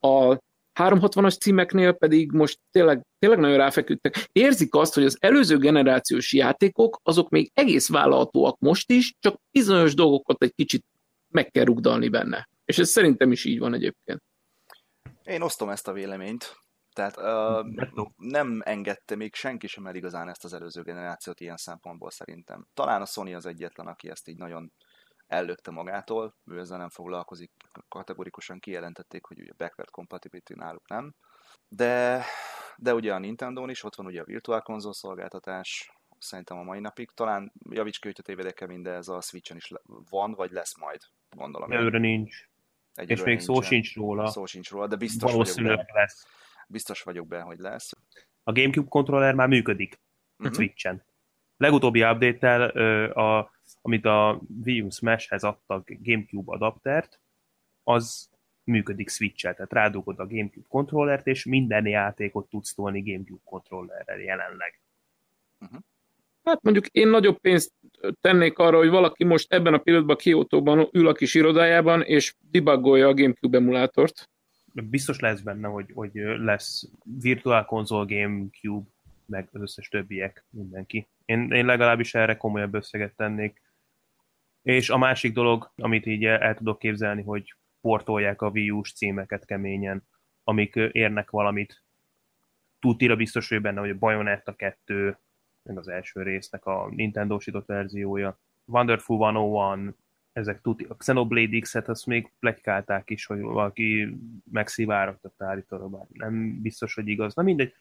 [0.00, 0.38] A
[0.78, 4.28] 360-as címeknél pedig most tényleg, tényleg nagyon ráfeküdtek.
[4.32, 9.94] Érzik azt, hogy az előző generációs játékok, azok még egész vállalhatóak most is, csak bizonyos
[9.94, 10.84] dolgokat egy kicsit
[11.28, 12.48] meg kell rugdalni benne.
[12.64, 14.22] És ez szerintem is így van egyébként.
[15.22, 16.56] Én osztom ezt a véleményt.
[16.92, 22.10] Tehát uh, nem engedte még senki sem el igazán ezt az előző generációt ilyen szempontból
[22.10, 22.66] szerintem.
[22.74, 24.72] Talán a Sony az egyetlen, aki ezt így nagyon
[25.28, 27.50] ellökte magától, ő ezzel nem foglalkozik,
[27.88, 31.14] kategorikusan kijelentették, hogy ugye backward compatibility náluk nem.
[31.68, 32.24] De,
[32.76, 36.80] de ugye a nintendo is, ott van ugye a Virtual Console szolgáltatás, szerintem a mai
[36.80, 37.10] napig.
[37.10, 39.72] Talán javíts ki, hogyha tévedek de ez a Switch-en is
[40.10, 41.72] van, vagy lesz majd, gondolom.
[41.72, 42.48] Előre nincs.
[42.94, 43.54] Egyelőre És még nincsen.
[43.54, 44.26] szó sincs róla.
[44.26, 45.86] Szó sincs róla, de biztos vagyok benne.
[45.92, 46.26] lesz.
[46.68, 47.92] Biztos vagyok benne, hogy lesz.
[48.42, 50.00] A GameCube kontroller már működik
[50.38, 50.54] uh-huh.
[50.54, 51.04] Switch-en.
[51.56, 52.62] Legutóbbi update-tel
[53.10, 53.50] a
[53.82, 57.20] amit a Wii U Smash-hez adtak GameCube adaptert,
[57.82, 58.28] az
[58.64, 64.80] működik Switch-el, tehát rádugod a GameCube kontrollert, és minden játékot tudsz tolni GameCube kontrollerrel jelenleg.
[65.60, 65.78] Uh-huh.
[66.44, 67.72] Hát mondjuk én nagyobb pénzt
[68.20, 73.08] tennék arra, hogy valaki most ebben a pillanatban Kiotóban ül a kis irodájában, és debugolja
[73.08, 74.30] a GameCube emulátort.
[74.72, 78.86] Biztos lesz benne, hogy, hogy lesz Virtual Console GameCube,
[79.26, 81.06] meg az összes többiek, mindenki.
[81.28, 83.62] Én, én legalábbis erre komolyabb összeget tennék.
[84.62, 89.44] És a másik dolog, amit így el tudok képzelni, hogy portolják a Wii U-s címeket
[89.44, 90.02] keményen,
[90.44, 91.82] amik érnek valamit.
[92.80, 95.18] Tudtira biztos, hogy benne, hogy a Bayonetta 2,
[95.62, 98.38] meg az első résznek a Nintendo-sított verziója.
[98.64, 99.94] Wonderful 101,
[100.32, 100.86] ezek tuti.
[100.88, 104.16] A Xenoblade X-et azt még plegykálták is, hogy valaki
[104.50, 107.34] megszivárogtatta állítólag, bár nem biztos, hogy igaz.
[107.34, 107.74] Na mindegy.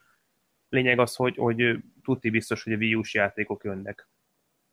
[0.70, 4.08] Lényeg az, hogy, hogy tuti biztos, hogy a Wii U-s játékok jönnek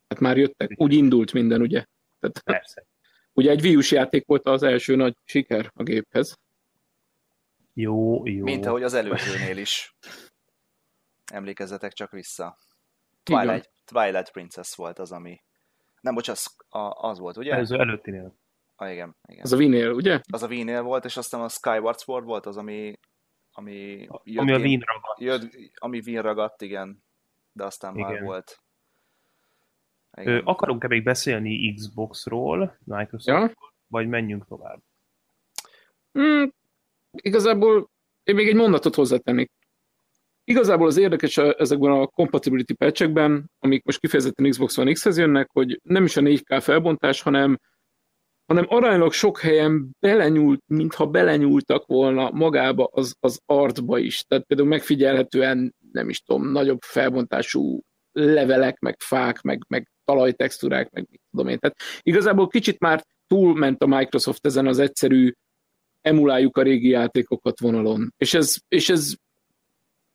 [0.08, 1.84] Hát már jöttek, úgy indult minden, ugye?
[2.18, 2.86] Tehát, Persze.
[3.32, 6.38] Ugye egy Wii játék volt az első nagy siker a géphez.
[7.72, 8.44] Jó, jó.
[8.44, 9.96] Mint ahogy az előzőnél is.
[11.32, 12.58] Emlékezzetek csak vissza.
[13.22, 15.40] Twilight, Twilight Princess volt az, ami...
[16.00, 16.56] Nem, bocs, az,
[16.90, 17.52] az volt, ugye?
[17.52, 18.38] Előző előttinél.
[18.76, 19.42] Ah, igen, igen.
[19.42, 20.20] Az a Wii-nél, ugye?
[20.32, 22.98] Az a Wii-nél volt, és aztán a Skyward Sword volt az, ami
[23.56, 25.20] ami, jött ami a Wien ragadt.
[25.20, 27.04] Jött, ami Wien ragadt, igen.
[27.52, 28.10] De aztán igen.
[28.10, 28.62] már volt.
[30.10, 33.52] Ö, akarunk-e még beszélni Xbox-ról, Microsoft, ja?
[33.86, 34.80] vagy menjünk tovább?
[36.18, 36.44] Mm,
[37.10, 37.90] igazából
[38.22, 39.50] én még egy mondatot hozzátennék.
[40.44, 45.80] Igazából az érdekes ezekben a compatibility patchekben, amik most kifejezetten Xbox One X-hez jönnek, hogy
[45.82, 47.58] nem is a 4K felbontás, hanem
[48.46, 54.24] hanem aránylag sok helyen belenyúlt, mintha belenyúltak volna magába az, az artba is.
[54.28, 57.80] Tehát például megfigyelhetően, nem is tudom, nagyobb felbontású
[58.12, 61.58] levelek, meg fák, meg, meg talajtextúrák, meg mit tudom én.
[61.58, 65.32] Tehát igazából kicsit már túlment a Microsoft ezen az egyszerű
[66.00, 68.14] emuláljuk a régi játékokat vonalon.
[68.16, 69.14] És ez, és ez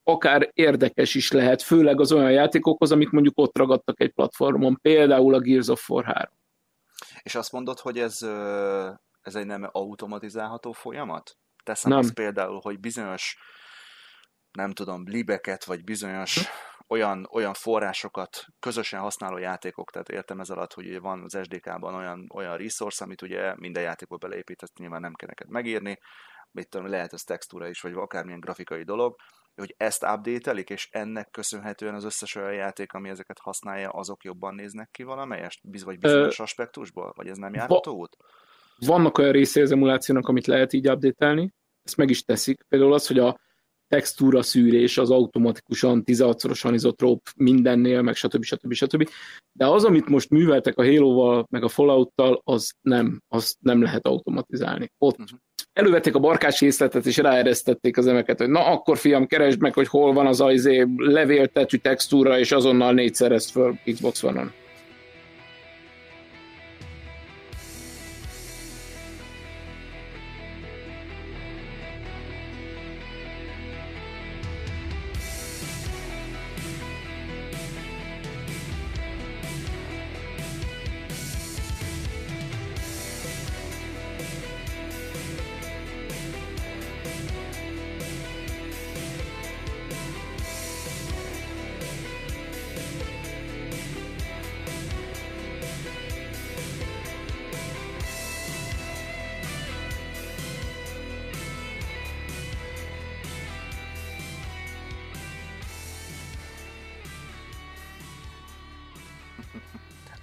[0.04, 5.34] akár érdekes is lehet, főleg az olyan játékokhoz, amik mondjuk ott ragadtak egy platformon, például
[5.34, 6.39] a Gears of War 3.
[7.22, 8.22] És azt mondod, hogy ez,
[9.22, 11.38] ez egy nem automatizálható folyamat?
[11.64, 12.00] Teszem nem.
[12.00, 13.38] azt például, hogy bizonyos,
[14.52, 16.54] nem tudom, libeket, vagy bizonyos hm?
[16.88, 22.30] olyan, olyan forrásokat közösen használó játékok, tehát értem ez alatt, hogy van az SDK-ban olyan,
[22.34, 26.00] olyan resource, amit ugye minden játékba beleépített, nyilván nem kell neked megírni,
[26.52, 29.16] mit tudom, lehet ez textúra is, vagy akármilyen grafikai dolog,
[29.60, 34.56] hogy ezt update és ennek köszönhetően az összes olyan játék, ami ezeket használja, azok jobban
[34.56, 35.60] néznek ki valamelyest?
[35.64, 37.14] Biz, vagy bizonyos Ö, aspektusból?
[37.16, 38.18] Vagy ez nem járható út?
[38.86, 41.52] Vannak olyan részei az emulációnak, amit lehet így update
[41.84, 42.64] ezt meg is teszik.
[42.68, 43.40] Például az, hogy a
[43.88, 48.44] textúra szűrés az automatikusan 16-szorosan izotróp mindennél, meg stb.
[48.44, 48.74] stb.
[48.74, 49.10] stb.
[49.52, 54.06] De az, amit most műveltek a Halo-val, meg a Fallout-tal, az nem, az nem lehet
[54.06, 54.92] automatizálni.
[54.98, 55.40] Ott uh-huh
[55.74, 59.88] elővették a barkács észletet, és ráeresztették az emeket, hogy na akkor fiam, keresd meg, hogy
[59.88, 64.52] hol van az ajzé levéltetű textúra, és azonnal négyszerezt föl Xbox One-on.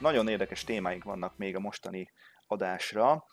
[0.06, 2.12] Nagyon érdekes témáink vannak még a mostani
[2.46, 3.24] adásra.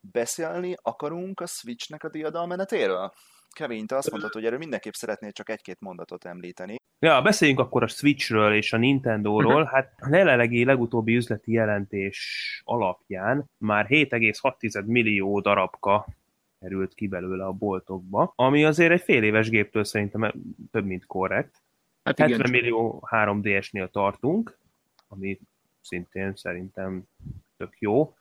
[0.00, 3.12] beszélni akarunk a Switchnek a diadalmenetéről?
[3.50, 6.76] Kevin, te azt mondtad, hogy erről mindenképp szeretnél csak egy-két mondatot említeni.
[6.98, 9.62] Ja, beszéljünk akkor a Switchről és a Nintendo-ról.
[9.62, 9.72] Mhm.
[9.72, 16.06] Hát a jelenlegi legutóbbi üzleti jelentés alapján már 7,6 millió darabka
[16.60, 20.32] került ki belőle a boltokba, ami azért egy fél éves géptől szerintem
[20.70, 21.62] több, mint korrekt.
[22.02, 22.50] Hát 70 igen.
[22.50, 24.58] millió 3DS-nél tartunk,
[25.08, 25.40] ami
[25.84, 27.04] szintén szerintem
[27.56, 28.14] tök jó.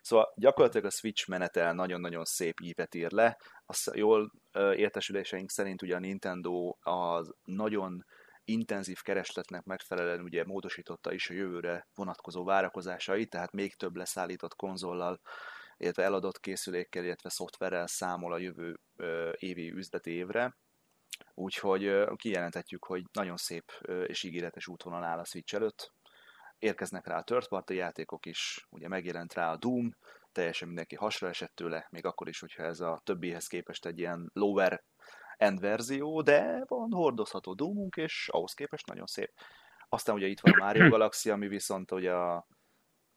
[0.00, 3.38] Szóval gyakorlatilag a Switch menetel nagyon-nagyon szép ívet ír le.
[3.66, 4.32] Azt jól
[4.74, 8.04] értesüléseink szerint ugye a Nintendo az nagyon
[8.44, 15.20] intenzív keresletnek megfelelően ugye módosította is a jövőre vonatkozó várakozásait, tehát még több leszállított konzollal,
[15.76, 18.80] illetve eladott készülékkel, illetve szoftverrel számol a jövő
[19.34, 20.56] évi üzleti évre.
[21.34, 23.64] Úgyhogy kijelenthetjük, hogy nagyon szép
[24.06, 25.92] és ígéretes útvonal áll a Switch előtt
[26.60, 29.96] érkeznek rá a third játékok is, ugye megjelent rá a Doom,
[30.32, 34.30] teljesen mindenki hasra esett tőle, még akkor is, hogyha ez a többihez képest egy ilyen
[34.32, 34.84] lower
[35.36, 39.32] end verzió, de van hordozható Doomunk, és ahhoz képest nagyon szép.
[39.88, 42.46] Aztán ugye itt van a Mario Galaxy, ami viszont ugye a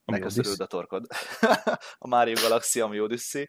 [0.06, 1.06] megköszörőd a torkod.
[1.98, 3.48] a Mario Galaxy, ami Odyssey.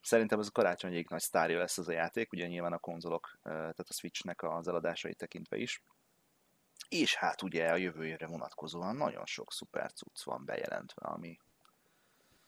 [0.00, 3.88] Szerintem ez a karácsonyig nagy sztárja lesz ez a játék, ugye nyilván a konzolok, tehát
[3.88, 5.82] a Switchnek az eladásait tekintve is
[6.88, 11.38] és hát ugye a jövő évre vonatkozóan nagyon sok szuper cucc van bejelentve, ami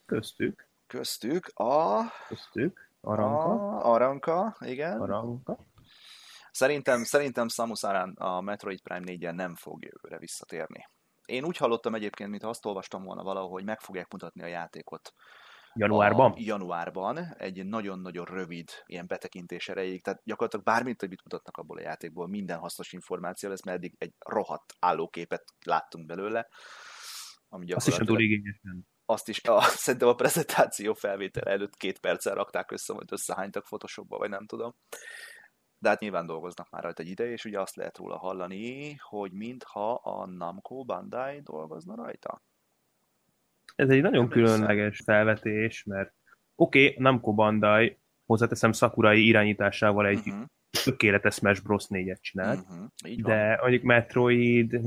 [0.07, 5.01] köztük köztük a köztük Aranka a, Aranka, igen.
[5.01, 5.59] Aranka.
[6.51, 10.89] Szerintem, szerintem Samus Aran a Metroid Prime 4 nem fog jövőre visszatérni.
[11.25, 15.15] Én úgy hallottam egyébként, mintha azt olvastam volna valahol, hogy meg fogják mutatni a játékot
[15.75, 16.33] Januárban?
[16.33, 21.79] A januárban egy nagyon-nagyon rövid ilyen betekintés erejéig, tehát gyakorlatilag bármint, hogy mit mutatnak abból
[21.79, 26.49] a játékból, minden hasznos információ lesz, mert eddig egy rohadt állóképet láttunk belőle.
[27.49, 28.89] Ami Azt is túl igényesen.
[29.05, 34.19] Azt is, a, szerintem a prezentáció felvétel előtt két perccel rakták össze, vagy összehánytak Photoshopba,
[34.19, 34.75] vagy nem tudom.
[35.79, 39.33] De hát nyilván dolgoznak már rajta egy ide, és ugye azt lehet róla hallani, hogy
[39.33, 42.43] mintha a Namco Bandai dolgozna rajta.
[43.81, 46.13] Ez egy nagyon különleges felvetés, mert
[46.55, 50.45] oké, okay, Namco Bandai, hozzáteszem Sakurai irányításával egy uh-huh.
[50.85, 51.85] tökéletes Smash Bros.
[51.89, 53.21] 4-et csinált, uh-huh.
[53.23, 54.81] de mondjuk Metroid,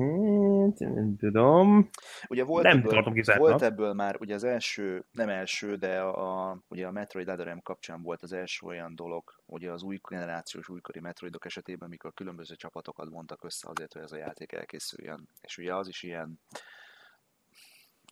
[0.77, 1.89] nem tudom,
[2.27, 3.49] ugye volt nem ebből, tartom kizártnak.
[3.49, 8.01] Volt ebből már, ugye az első, nem első, de a, ugye a Metroid Other kapcsán
[8.01, 13.09] volt az első olyan dolog, ugye az új generációs újkori Metroidok esetében, mikor különböző csapatokat
[13.09, 15.27] vontak össze azért, hogy ez a játék elkészüljön.
[15.41, 16.39] És ugye az is ilyen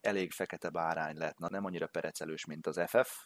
[0.02, 3.26] elég fekete bárány lett, na nem annyira perecelős, mint az FF,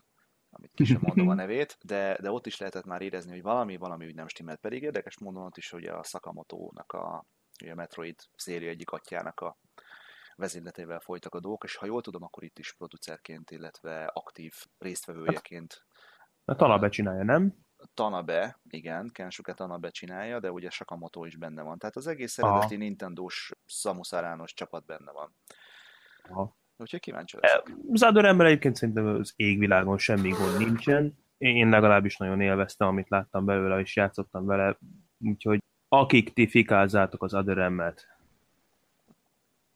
[0.49, 3.77] amit ki sem mondom a nevét, de, de ott is lehetett már érezni, hogy valami,
[3.77, 4.59] valami úgy nem stimmelt.
[4.59, 7.25] Pedig érdekes módon ott is, hogy a Sakamoto-nak a,
[7.69, 9.57] a Metroid széria egyik atyának a
[10.35, 15.85] vezényletével folytak a dolgok, és ha jól tudom, akkor itt is producerként, illetve aktív résztvevőjeként.
[16.45, 17.53] A Tanabe csinálja, nem?
[17.93, 21.77] Tanabe, igen, Kensuke Tanabe csinálja, de ugye Sakamoto is benne van.
[21.77, 24.13] Tehát az egész eredeti Nintendo-s Samus
[24.53, 25.35] csapat benne van.
[26.29, 26.55] Aha.
[26.77, 27.63] Úgyhogy kíváncsi lesz.
[27.93, 31.17] Zadorember egyébként szerintem az égvilágon semmi gond nincsen.
[31.37, 34.77] Én legalábbis nagyon élveztem, amit láttam belőle, és játszottam vele.
[35.19, 38.07] Úgyhogy akik ti fikázzátok az Adoremmet,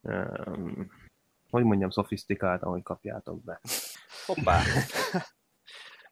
[0.02, 0.92] um,
[1.50, 3.62] hogy mondjam, szofisztikáltan, hogy kapjátok be.
[4.26, 4.62] Hoppá!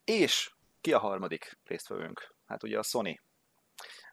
[0.04, 2.34] és ki a harmadik résztvevőnk?
[2.46, 3.20] Hát ugye a Sony.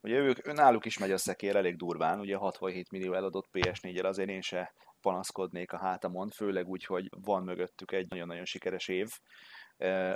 [0.02, 4.30] Ugye ők, náluk is megy a szekér elég durván, ugye 67 millió eladott PS4-el, azért
[4.30, 4.74] én se
[5.06, 9.08] panaszkodnék a hátamon, főleg úgy, hogy van mögöttük egy nagyon-nagyon sikeres év.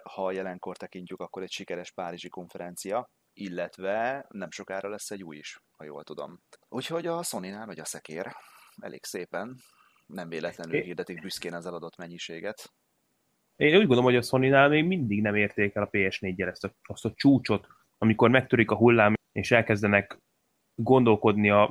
[0.03, 5.59] Ha jelenkor tekintjük, akkor egy sikeres Párizsi konferencia, illetve nem sokára lesz egy új is,
[5.77, 6.39] ha jól tudom.
[6.69, 8.35] Úgyhogy a Sony-nál a szekér
[8.81, 9.55] elég szépen,
[10.05, 12.73] nem véletlenül hirdetik büszkén az eladott mennyiséget.
[13.55, 16.73] Én úgy gondolom, hogy a sony még mindig nem érték el a PS4-jel ezt a,
[16.81, 20.19] azt a csúcsot, amikor megtörik a hullám, és elkezdenek
[20.83, 21.69] gondolkodni, a,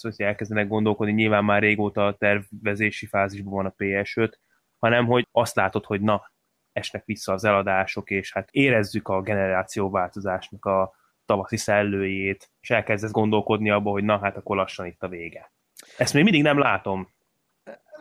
[0.00, 4.32] hogy elkezdenek gondolkodni, nyilván már régóta a tervezési fázisban van a PS5,
[4.78, 6.32] hanem hogy azt látod, hogy na,
[6.72, 10.94] esnek vissza az eladások, és hát érezzük a generációváltozásnak a
[11.24, 15.52] tavaszi szellőjét, és elkezdesz gondolkodni abba, hogy na, hát akkor lassan itt a vége.
[15.96, 17.08] Ezt még mindig nem látom,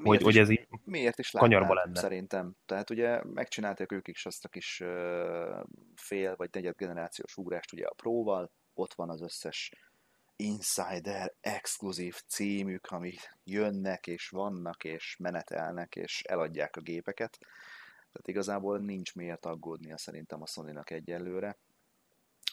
[0.02, 2.00] miért hogy, is, hogy ez így miért is kanyarba lenne.
[2.00, 2.56] Szerintem.
[2.66, 4.84] Tehát ugye megcsinálták ők is azt a kis
[5.96, 9.72] fél vagy negyed generációs ugrást ugye a próval, ott van az összes
[10.40, 17.38] insider exkluzív címük, ami jönnek és vannak és menetelnek és eladják a gépeket.
[18.12, 21.58] Tehát igazából nincs miért aggódnia szerintem a Sony-nak egyelőre.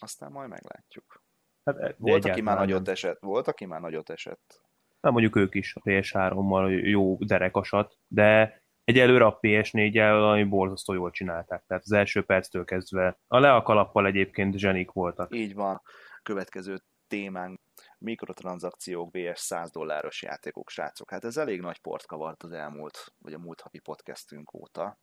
[0.01, 1.23] Aztán majd meglátjuk.
[1.65, 4.63] Hát, e, volt, aki már nagyot esett, volt, aki már nagyot esett.
[5.01, 11.11] Nem mondjuk ők is a PS3-mal jó derekasat, de egyelőre a PS4-el ami borzasztó jól
[11.11, 11.65] csinálták.
[11.67, 15.35] Tehát az első perctől kezdve a le a kalappal egyébként zsenik voltak.
[15.35, 15.83] Így van.
[16.23, 17.61] Következő témánk
[17.99, 21.11] mikrotranszakciók vs 100 dolláros játékok, srácok.
[21.11, 24.99] Hát ez elég nagy port kavart az elmúlt, vagy a múlt havi podcastünk óta.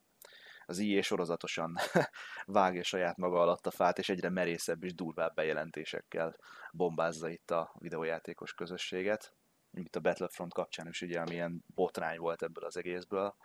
[0.66, 1.76] Az IE sorozatosan
[2.46, 6.36] vágja saját maga alatt a fát, és egyre merészebb és durvább bejelentésekkel
[6.72, 9.34] bombázza itt a videójátékos közösséget.
[9.70, 13.36] Mint a Battlefront kapcsán is ugye, amilyen botrány volt ebből az egészből.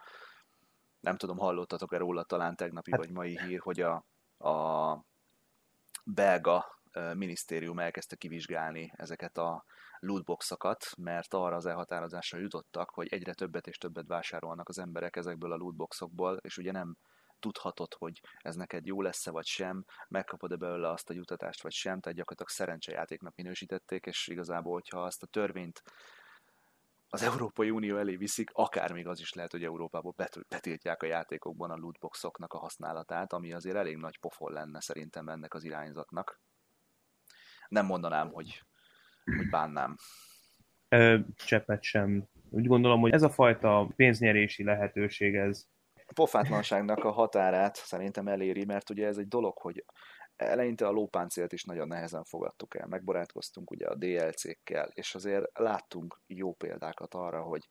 [1.01, 3.01] Nem tudom, hallottatok-e róla talán tegnapi hát...
[3.01, 4.05] vagy mai hír, hogy a,
[4.39, 5.05] a
[6.05, 6.78] belga
[7.15, 9.65] minisztérium elkezdte kivizsgálni ezeket a
[9.99, 15.53] lootboxokat, mert arra az elhatározásra jutottak, hogy egyre többet és többet vásárolnak az emberek ezekből
[15.53, 16.97] a lootboxokból, és ugye nem
[17.41, 22.01] tudhatod, hogy ez neked jó lesz-e vagy sem, megkapod-e belőle azt a jutatást vagy sem,
[22.01, 25.83] tehát gyakorlatilag szerencsejátéknak minősítették, és igazából, hogyha azt a törvényt
[27.11, 30.15] az Európai Unió elé viszik, akár még az is lehet, hogy Európából
[30.49, 35.55] betiltják a játékokban a lootboxoknak a használatát, ami azért elég nagy pofon lenne szerintem ennek
[35.55, 36.41] az irányzatnak
[37.69, 38.63] nem mondanám, hogy,
[39.25, 39.97] hogy bánnám.
[41.37, 42.29] Cseppet sem.
[42.51, 45.67] Úgy gondolom, hogy ez a fajta pénznyerési lehetőség, ez
[46.07, 49.85] a pofátlanságnak a határát szerintem eléri, mert ugye ez egy dolog, hogy
[50.37, 56.21] eleinte a lópáncélt is nagyon nehezen fogadtuk el, megbarátkoztunk ugye a DLC-kkel, és azért láttunk
[56.27, 57.69] jó példákat arra, hogy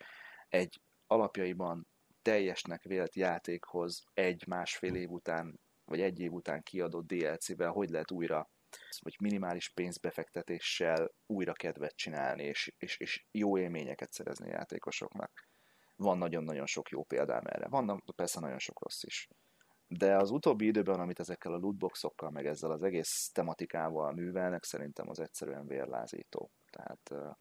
[0.50, 1.88] egy alapjaiban
[2.22, 8.50] teljesnek vélt játékhoz egy-másfél év után, vagy egy év után kiadott DLC-vel hogy lehet újra
[9.00, 15.32] vagy minimális pénzbefektetéssel újra kedvet csinálni, és, és, és jó élményeket szerezni játékosoknak.
[15.96, 17.68] Van nagyon-nagyon sok jó példám erre.
[17.68, 19.28] Van persze nagyon sok rossz is.
[19.88, 25.10] de az utóbbi időben, amit ezekkel a lootboxokkal, meg ezzel az egész tematikával művelnek, szerintem
[25.10, 26.52] az egyszerűen vérlázító.
[26.70, 27.36] Tehát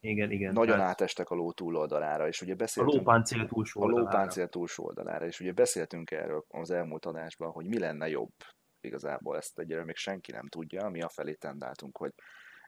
[0.00, 0.52] igen, igen.
[0.52, 0.90] Nagyon tehát...
[0.90, 2.94] átestek a ló túloldalára, és ugye beszéltünk...
[2.94, 4.08] A lópáncél túlsó oldalára.
[4.08, 8.32] A lópáncél túlsó oldalára, és ugye beszéltünk erről az elmúlt adásban, hogy mi lenne jobb.
[8.80, 12.14] Igazából ezt egyre még senki nem tudja, mi afelé tendáltunk, hogy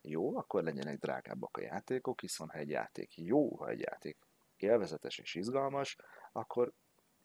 [0.03, 4.18] jó, akkor legyenek drágábbak a játékok, hiszen ha egy játék jó, ha egy játék
[4.57, 5.96] élvezetes és izgalmas,
[6.33, 6.73] akkor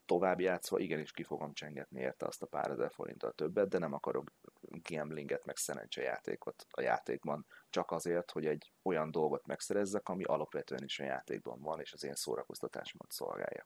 [0.05, 3.93] tovább játszva igenis ki fogom csengetni érte azt a pár ezer forinttal többet, de nem
[3.93, 10.23] akarok gamblinget, meg szerencse játékot a játékban, csak azért, hogy egy olyan dolgot megszerezzek, ami
[10.23, 13.65] alapvetően is a játékban van, és az én szórakoztatásomat szolgálja.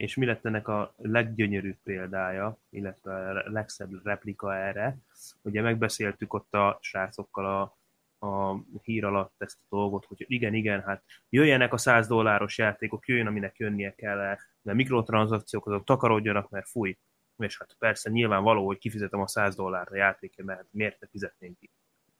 [0.00, 4.96] És mi lett ennek a leggyönyörűbb példája, illetve a legszebb replika erre?
[5.42, 7.78] Ugye megbeszéltük ott a srácokkal a
[8.22, 13.06] a hír alatt ezt a dolgot, hogy igen, igen, hát jöjjenek a 100 dolláros játékok,
[13.06, 16.98] jöjjön, aminek jönnie kell, de mikrotranszakciók azok takarodjanak, mert fúj.
[17.36, 21.58] És hát persze nyilvánvaló, hogy kifizetem a 100 dollárt a játékért, mert miért ne fizetnénk
[21.58, 21.70] ki.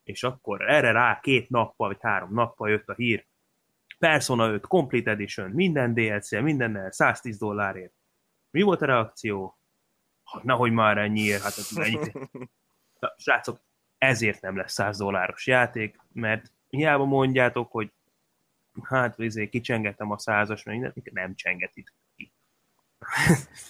[0.03, 3.27] És akkor erre rá két nappal, vagy három nappal jött a hír,
[4.01, 7.93] Persona 5 Complete Edition, minden DLC, mindennel 110 dollárért.
[8.51, 9.59] Mi volt a reakció?
[10.43, 12.13] Nehogy már ennyiért, hát ez ennyi.
[12.99, 13.61] Na, srácok,
[13.99, 17.93] ezért nem lesz 100 dolláros játék, mert hiába mondjátok, hogy
[18.83, 22.33] hát izé, kicsengetem a százas, mert mindent, nem csengetik ki.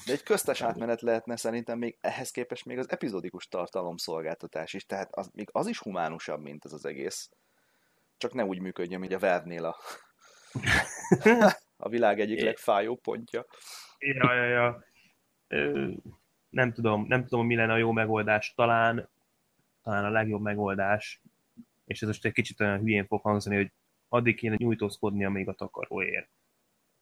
[0.06, 5.14] De egy köztes átmenet lehetne szerintem még ehhez képest még az epizódikus tartalomszolgáltatás is, tehát
[5.14, 7.30] az, még az is humánusabb, mint ez az egész.
[8.16, 9.76] Csak ne úgy működjön, mint a Vernél a,
[11.76, 13.46] a világ egyik legfájóbb pontja.
[13.98, 14.84] Ja, ja, ja.
[16.48, 18.52] Nem tudom, nem tudom, mi lenne a jó megoldás.
[18.54, 19.08] Talán
[19.82, 21.20] talán a legjobb megoldás,
[21.84, 23.72] és ez most egy kicsit olyan hülyén fog hangzani, hogy
[24.08, 26.28] addig kéne nyújtózkodni, amíg a takaró ér.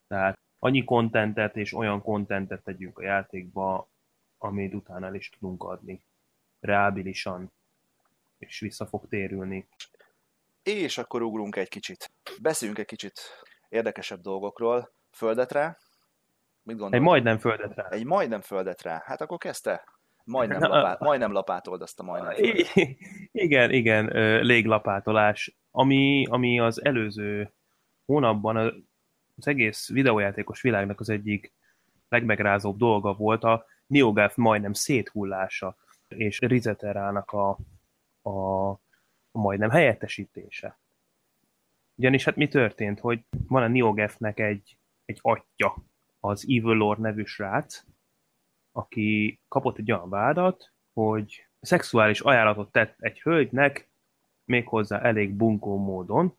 [0.07, 3.89] Tehát annyi kontentet és olyan kontentet tegyünk a játékba,
[4.37, 6.01] amit utána el is tudunk adni.
[6.59, 7.51] Reábilisan,
[8.37, 9.67] és vissza fog térülni.
[10.63, 12.11] És akkor ugrunk egy kicsit.
[12.41, 13.21] Beszéljünk egy kicsit
[13.69, 14.91] érdekesebb dolgokról.
[15.11, 15.77] Földetre?
[16.63, 16.93] Mit gondolod?
[16.93, 17.87] Egy majdnem földetre.
[17.89, 19.03] Egy majdnem földetre.
[19.05, 19.83] Hát akkor kezdte.
[20.23, 22.33] Majdnem, lapát, majdnem lapátold azt a majdnem.
[23.31, 24.05] Igen, igen,
[24.45, 27.53] léglapátolás, ami, ami az előző
[28.05, 28.57] hónapban
[29.37, 31.53] az egész videójátékos világnak az egyik
[32.09, 35.75] legmegrázóbb dolga volt a NeoGAF majdnem széthullása,
[36.07, 37.49] és Rizeterának a,
[38.29, 38.73] a
[39.39, 40.79] majdnem helyettesítése.
[41.95, 45.75] Ugyanis hát mi történt, hogy van a NeoGAF-nek egy, egy atya,
[46.19, 47.83] az Evil Lord nevű srác,
[48.71, 53.89] aki kapott egy olyan vádat, hogy szexuális ajánlatot tett egy hölgynek,
[54.45, 56.37] méghozzá elég bunkó módon,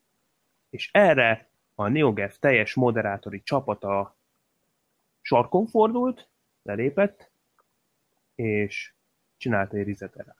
[0.70, 4.18] és erre a NeoGAF teljes moderátori csapata
[5.20, 6.28] sarkon fordult,
[6.62, 7.32] lelépett,
[8.34, 8.94] és
[9.36, 10.39] csinálta egy rizeterát.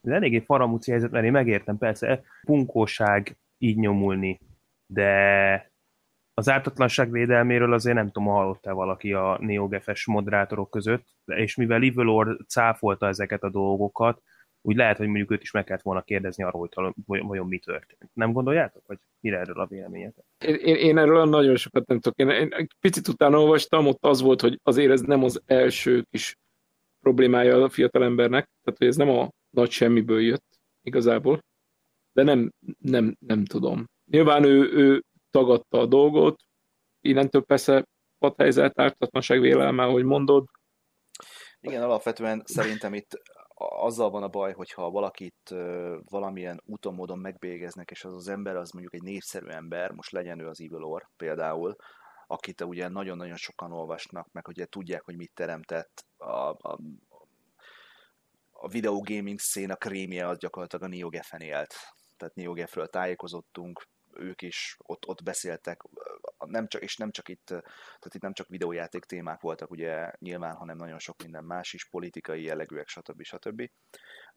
[0.00, 4.38] Ez eléggé faramúci helyzet, mert én megértem, persze bunkóság így nyomulni,
[4.86, 5.72] de
[6.34, 12.36] az ártatlanság védelméről azért nem tudom, hallott-e valaki a NeoGFS moderátorok között, és mivel Livelor
[12.46, 14.22] cáfolta ezeket a dolgokat,
[14.62, 16.68] úgy lehet, hogy mondjuk őt is meg kellett volna kérdezni arról,
[17.06, 18.10] hogy vajon mi történt.
[18.12, 20.24] Nem gondoljátok, vagy mire erről a véleményetek?
[20.38, 22.18] Én, én, én erről nagyon sokat nem tudok.
[22.18, 26.06] Én, én egy picit utána olvastam, ott az volt, hogy azért ez nem az első
[26.10, 26.38] kis
[27.00, 30.46] problémája a fiatalembernek, tehát hogy ez nem a nagy semmiből jött
[30.82, 31.40] igazából,
[32.12, 33.84] de nem, nem, nem tudom.
[34.10, 36.40] Nyilván ő, ő tagadta a dolgot,
[37.00, 37.84] innentől persze
[38.36, 40.44] helyzet, ártatlanság vélelme, ahogy mondod.
[41.60, 43.20] Igen, alapvetően szerintem itt
[43.54, 45.54] azzal van a baj, hogyha valakit
[46.04, 50.40] valamilyen úton, módon megbégeznek, és az az ember az mondjuk egy népszerű ember, most legyen
[50.40, 51.76] ő az Evil Or például,
[52.26, 56.78] akit ugye nagyon-nagyon sokan olvasnak, meg ugye tudják, hogy mit teremtett a, a,
[58.62, 61.74] a videogaming széna krémje az gyakorlatilag a NeoGeffen élt.
[62.16, 65.82] Tehát NeoGefről tájékozottunk, ők is ott, ott beszéltek,
[66.38, 70.54] nem csak, és nem csak itt, tehát itt nem csak videójáték témák voltak ugye nyilván,
[70.54, 73.22] hanem nagyon sok minden más is, politikai jellegűek, stb.
[73.22, 73.70] stb.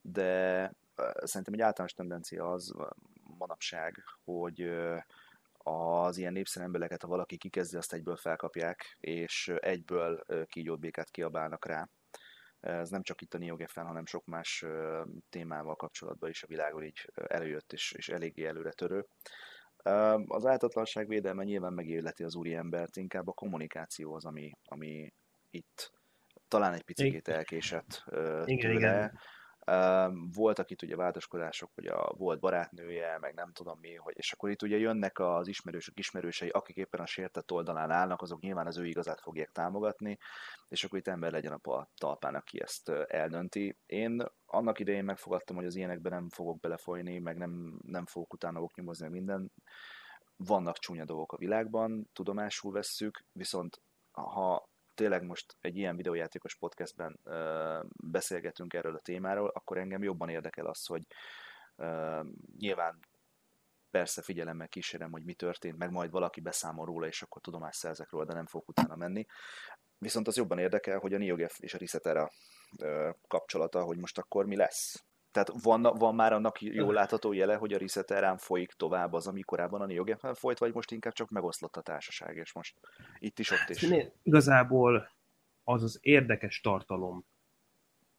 [0.00, 0.72] De
[1.22, 2.72] szerintem egy általános tendencia az
[3.38, 4.72] manapság, hogy
[5.58, 11.66] az ilyen népszerű embereket, ha valaki kikezdi, azt egyből felkapják, és egyből kígyót békát kiabálnak
[11.66, 11.88] rá.
[12.64, 14.64] Ez nem csak itt a NeoGeffen, hanem sok más
[15.30, 19.06] témával kapcsolatban is a világon így előjött, és, és eléggé előre törő.
[20.26, 25.12] Az áltatlanság védelme nyilván megéleti az úri embert, inkább a kommunikáció az, ami, ami
[25.50, 25.92] itt
[26.48, 28.42] talán egy picit elkésett tőle.
[28.44, 29.18] Igen, igen.
[30.32, 34.50] Voltak itt ugye vádaskodások, hogy a volt barátnője, meg nem tudom mi, hogy, és akkor
[34.50, 38.78] itt ugye jönnek az ismerősök ismerősei, akik éppen a sértett oldalán állnak, azok nyilván az
[38.78, 40.18] ő igazát fogják támogatni,
[40.68, 43.78] és akkor itt ember legyen a talpán, aki ezt eldönti.
[43.86, 48.62] Én annak idején megfogadtam, hogy az ilyenekben nem fogok belefolyni, meg nem, nem fogok utána
[48.62, 49.52] oknyomozni minden.
[50.36, 53.80] Vannak csúnya dolgok a világban, tudomásul vesszük, viszont
[54.12, 57.20] ha tényleg most egy ilyen videójátékos podcastben
[58.10, 61.02] beszélgetünk erről a témáról, akkor engem jobban érdekel az, hogy
[62.58, 62.98] nyilván
[63.90, 68.10] persze figyelemmel kísérem, hogy mi történt, meg majd valaki beszámol róla, és akkor tudomást szerzek
[68.10, 69.26] róla, de nem fogok utána menni.
[69.98, 72.30] Viszont az jobban érdekel, hogy a NeoGaf és a Resetera
[73.28, 75.04] kapcsolata, hogy most akkor mi lesz.
[75.34, 79.26] Tehát van, van már annak jól látható jele, hogy a Reset erán folyik tovább az,
[79.26, 82.80] ami korábban a NeoGAF folyt, vagy most inkább csak megoszlott a társaság, és most
[83.18, 83.80] itt is, ott is.
[83.80, 85.10] Né, igazából
[85.64, 87.24] az az érdekes tartalom,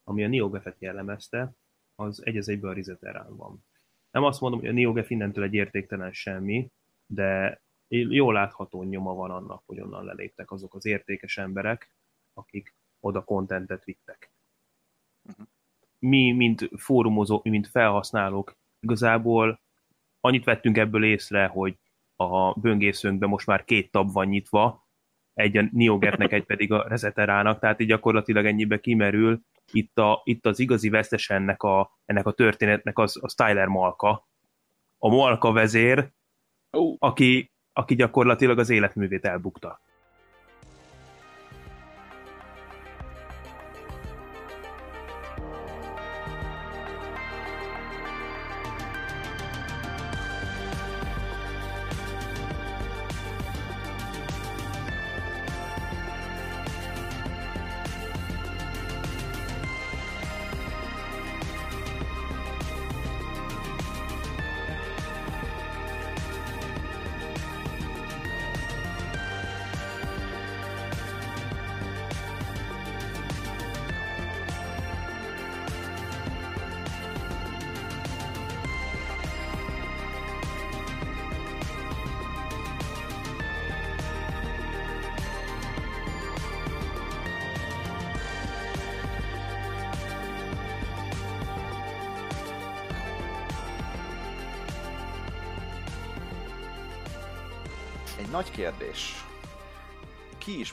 [0.04, 1.52] ami a NeoGAF-et jellemezte,
[1.96, 3.66] az egy az egyben a Reset erán van.
[4.12, 6.72] Nem azt mondom, hogy a NeoGAF innentől egy értéktelen semmi,
[7.06, 11.92] de jól látható nyoma van annak, hogy onnan leléptek azok az értékes emberek,
[12.34, 14.32] akik oda kontentet vittek.
[15.24, 15.48] Uh-huh
[16.08, 19.60] mi, mint fórumozók, mi, mint felhasználók, igazából
[20.22, 21.78] annyit vettünk ebből észre, hogy
[22.16, 24.88] a böngészőnkben most már két tab van nyitva,
[25.34, 29.42] egy a Niogetnek, egy pedig a Reseterának, tehát így gyakorlatilag ennyibe kimerül.
[29.72, 34.28] Itt, a, itt az igazi vesztes ennek a, ennek a történetnek az a Styler Malka,
[34.98, 36.10] a Malka vezér,
[37.00, 39.80] aki, aki gyakorlatilag az életművét elbukta.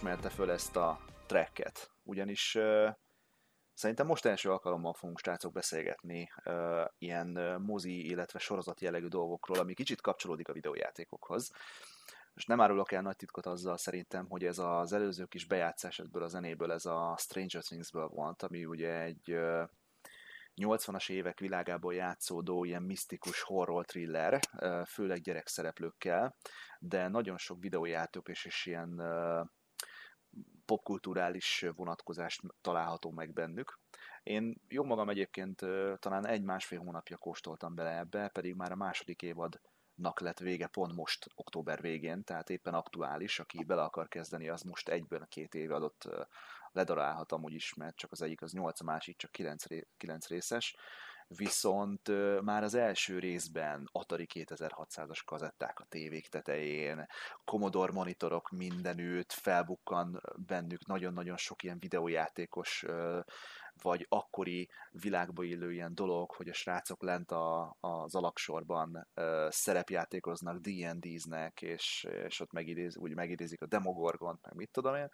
[0.03, 1.90] Ismerte föl ezt a tracket?
[2.03, 2.88] Ugyanis uh,
[3.74, 9.59] szerintem most első alkalommal fogunk srácok beszélgetni uh, ilyen uh, mozi, illetve sorozat jellegű dolgokról,
[9.59, 11.50] ami kicsit kapcsolódik a videójátékokhoz.
[12.34, 16.22] És nem árulok el nagy titkot azzal szerintem, hogy ez az előző kis bejátszás ebből
[16.22, 19.36] a zenéből, ez a Stranger Things-ből volt, ami ugye egy
[20.57, 24.40] 80-as évek világából játszódó ilyen misztikus horror thriller,
[24.86, 26.36] főleg gyerekszereplőkkel,
[26.78, 29.00] de nagyon sok videójáték és, és ilyen
[30.65, 33.79] popkulturális vonatkozást található meg bennük.
[34.23, 35.61] Én jó magam egyébként
[35.99, 41.27] talán egy-másfél hónapja kóstoltam bele ebbe, pedig már a második évadnak lett vége pont most,
[41.35, 46.09] október végén, tehát éppen aktuális, aki bele akar kezdeni, az most egyben a két évadot
[46.73, 49.65] ledarálhat amúgy is, mert csak az egyik az 8, a másik csak 9,
[49.97, 50.77] 9 részes,
[51.37, 52.09] viszont
[52.43, 57.07] már az első részben Atari 2600-as kazetták a tévék tetején,
[57.45, 62.85] Commodore monitorok mindenütt, felbukkan bennük nagyon-nagyon sok ilyen videójátékos
[63.83, 69.09] vagy akkori világba illő ilyen dolog, hogy a srácok lent a, az alaksorban
[69.49, 75.09] szerepjátékoznak, D&D-znek, és, és ott megidéz, úgy megidézik a Demogorgont, meg mit tudom én,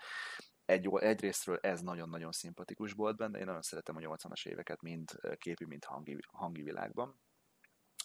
[0.69, 5.65] egy, egyrésztről ez nagyon-nagyon szimpatikus volt benne, én nagyon szeretem a 80-as éveket, mind képi,
[5.65, 7.21] mind hangi, hangi világban.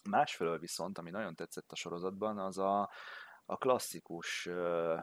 [0.09, 2.89] Másfelől viszont, ami nagyon tetszett a sorozatban, az a,
[3.45, 4.99] a klasszikus uh,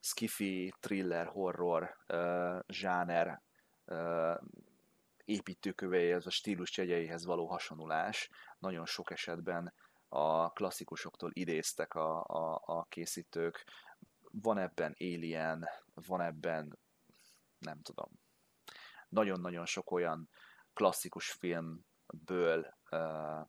[0.00, 3.42] skifi, thriller, horror uh, zsáner
[3.84, 4.36] uh,
[5.24, 8.30] építőköveihez, a stílus jegyeihez való hasonulás.
[8.58, 9.74] Nagyon sok esetben
[10.08, 13.64] a klasszikusoktól idéztek a, a, a készítők,
[14.42, 16.78] van ebben Alien, van ebben,
[17.58, 18.10] nem tudom,
[19.08, 20.28] nagyon-nagyon sok olyan
[20.72, 23.46] klasszikus filmből uh,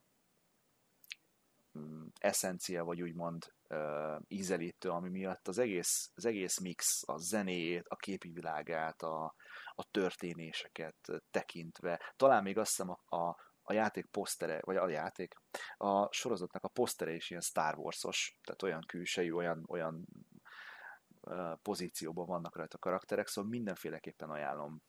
[2.18, 7.96] eszencia, vagy úgymond uh, ízelítő, ami miatt az egész, az egész mix, a zenét, a
[7.96, 9.34] képi világát, a,
[9.74, 15.34] a történéseket tekintve, talán még azt hiszem a, a, a játék posztere, vagy a játék,
[15.76, 20.06] a sorozatnak a posztere is ilyen Star Wars-os, tehát olyan külsejű, olyan, olyan
[21.62, 24.82] pozícióban vannak rajta karakterek, szóval mindenféleképpen ajánlom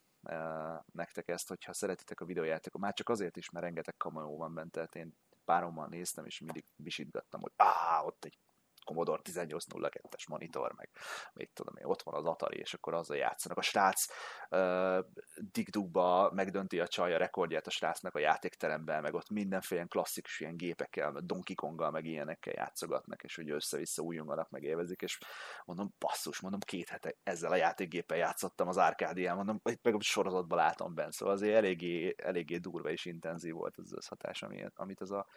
[0.91, 2.81] nektek ezt, hogyha szeretitek a videójátékot.
[2.81, 6.65] Már csak azért is, mert rengeteg kameró van bent, tehát én párommal néztem, és mindig
[6.75, 8.37] visítgattam, hogy áh, ott egy
[8.85, 10.89] Commodore 1802-es monitor, meg
[11.33, 13.57] mit tudom én, ott van az Atari, és akkor azzal játszanak.
[13.57, 14.05] A srác
[14.49, 20.57] uh, megdönti a csaj a rekordját a srácnak a játékteremben, meg ott mindenféle klasszikus ilyen
[20.57, 25.17] gépekkel, Donkey Konggal, meg ilyenekkel játszogatnak, és hogy össze-vissza újonganak, meg élvezik, és
[25.65, 30.01] mondom, basszus, mondom, két hete ezzel a játékgéppel játszottam az árkádián, mondom, itt meg a
[30.01, 34.43] sorozatban látom benne, szóval azért eléggé, eléggé durva és intenzív volt az összhatás,
[34.75, 35.27] amit az a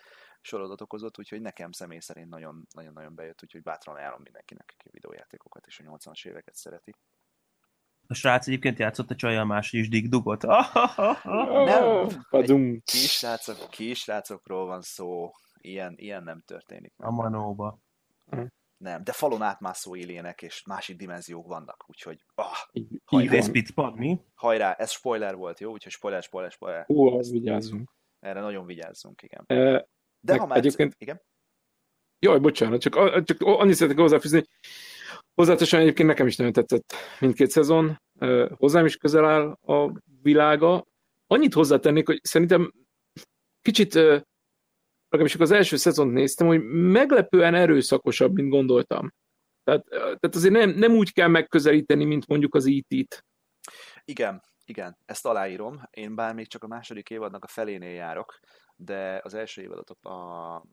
[0.43, 5.81] sorozat okozott, úgyhogy nekem személy szerint nagyon-nagyon bejött, úgyhogy bátran ajánlom mindenkinek, aki videójátékokat és
[5.81, 6.95] a 80-as éveket szereti.
[8.07, 10.43] A srác egyébként játszott a csajjal más is Dick Dugot.
[11.71, 12.09] nem,
[12.85, 15.31] kis, srácok, kis srácokról van szó,
[15.61, 16.93] ilyen, ilyen nem történik.
[16.97, 17.09] Meg.
[17.09, 17.79] A manóba.
[18.77, 22.47] Nem, de falon átmászó élének és másik dimenziók vannak, úgyhogy ah,
[23.05, 23.93] hajrá.
[23.95, 24.21] mi?
[24.35, 25.71] Hajrá, ez spoiler volt, jó?
[25.71, 26.85] Úgyhogy spoiler, spoiler, spoiler.
[26.85, 27.91] Hú, az vigyázzunk.
[28.21, 29.45] Erre nagyon vigyázzunk, igen.
[30.25, 30.59] De ha már...
[30.59, 30.95] Egyébként...
[30.99, 31.21] Igen?
[32.19, 34.45] Jaj, bocsánat, csak, csak annyit szeretnék hozzáfűzni.
[35.35, 38.01] Hozzátosan egyébként nekem is nagyon tetszett mindkét szezon.
[38.55, 40.87] Hozzám is közel áll a világa.
[41.27, 42.73] Annyit hozzátennék, hogy szerintem
[43.61, 43.95] kicsit
[45.09, 49.13] legalábbis az első szezont néztem, hogy meglepően erőszakosabb, mint gondoltam.
[49.65, 53.25] Tehát, tehát azért nem, nem úgy kell megközelíteni, mint mondjuk az IT-t.
[54.05, 55.83] Igen, igen, ezt aláírom.
[55.91, 58.39] Én bár még csak a második évadnak a felénél járok,
[58.85, 60.65] de az első évadot a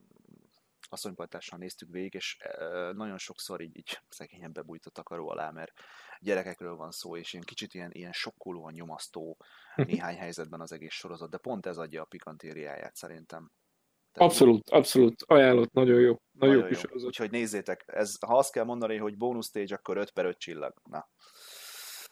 [0.89, 2.37] asszonypajtással néztük végig, és
[2.93, 5.71] nagyon sokszor így, így szegényen bebújt a takaró alá, mert
[6.19, 9.37] gyerekekről van szó, és ilyen kicsit ilyen, ilyen sokkolóan nyomasztó
[9.75, 13.51] néhány helyzetben az egész sorozat, de pont ez adja a pikantériáját szerintem.
[14.11, 15.23] Tehát abszolút, abszolút.
[15.25, 16.21] Ajánlott, nagyon jó.
[16.31, 17.07] Nagyon, nagyon jó sorozat.
[17.07, 20.73] Úgyhogy nézzétek, ez, ha azt kell mondani, hogy bónusz stage, akkor 5 per 5 csillag.
[20.83, 21.09] Na.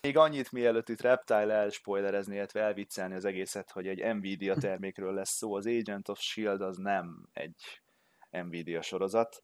[0.01, 5.35] Még annyit, mielőtt itt Reptile elspoilerezni, illetve elviccelni az egészet, hogy egy Nvidia termékről lesz
[5.35, 5.53] szó.
[5.55, 6.61] Az Agent of S.H.I.E.L.D.
[6.61, 7.81] az nem egy
[8.29, 9.41] Nvidia sorozat,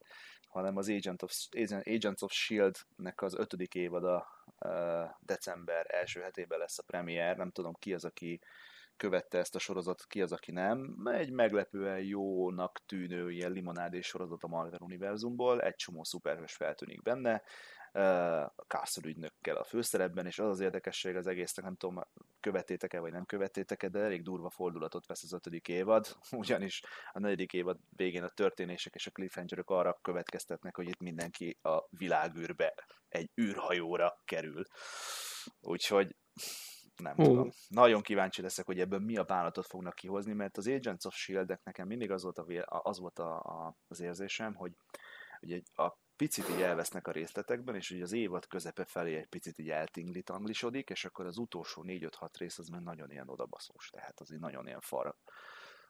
[0.47, 1.33] hanem az Agent of,
[1.83, 4.27] Agents of S.H.I.E.L.D.-nek az ötödik évada
[5.19, 7.37] december első hetében lesz a premier.
[7.37, 8.41] Nem tudom ki az, aki
[8.97, 10.95] követte ezt a sorozatot, ki az, aki nem.
[11.05, 17.41] Egy meglepően jónak tűnő ilyen limonádés sorozat a Marvel univerzumból, egy csomó szuperhős feltűnik benne,
[17.93, 22.03] a Castle ügynökkel a főszerepben, és az az érdekesség az egésznek, nem tudom,
[22.39, 27.53] követétek-e vagy nem követétek-e, de elég durva fordulatot vesz az ötödik évad, ugyanis a negyedik
[27.53, 32.73] évad végén a történések és a cliffhangerök arra következtetnek, hogy itt mindenki a világűrbe
[33.09, 34.63] egy űrhajóra kerül.
[35.61, 36.15] Úgyhogy
[36.95, 37.25] nem uh.
[37.25, 37.49] tudom.
[37.67, 41.63] Nagyon kíváncsi leszek, hogy ebből mi a bánatot fognak kihozni, mert az Agents of S.H.I.E.L.D-ek
[41.63, 44.71] nekem mindig az volt, a, az, volt a, a, az érzésem, hogy
[45.41, 49.57] ugye a picit így elvesznek a részletekben, és ugye az évad közepe felé egy picit
[49.57, 54.19] így eltinglit anglisodik, és akkor az utolsó 4-5-6 rész az már nagyon ilyen odabaszós, tehát
[54.19, 55.15] azért nagyon ilyen far,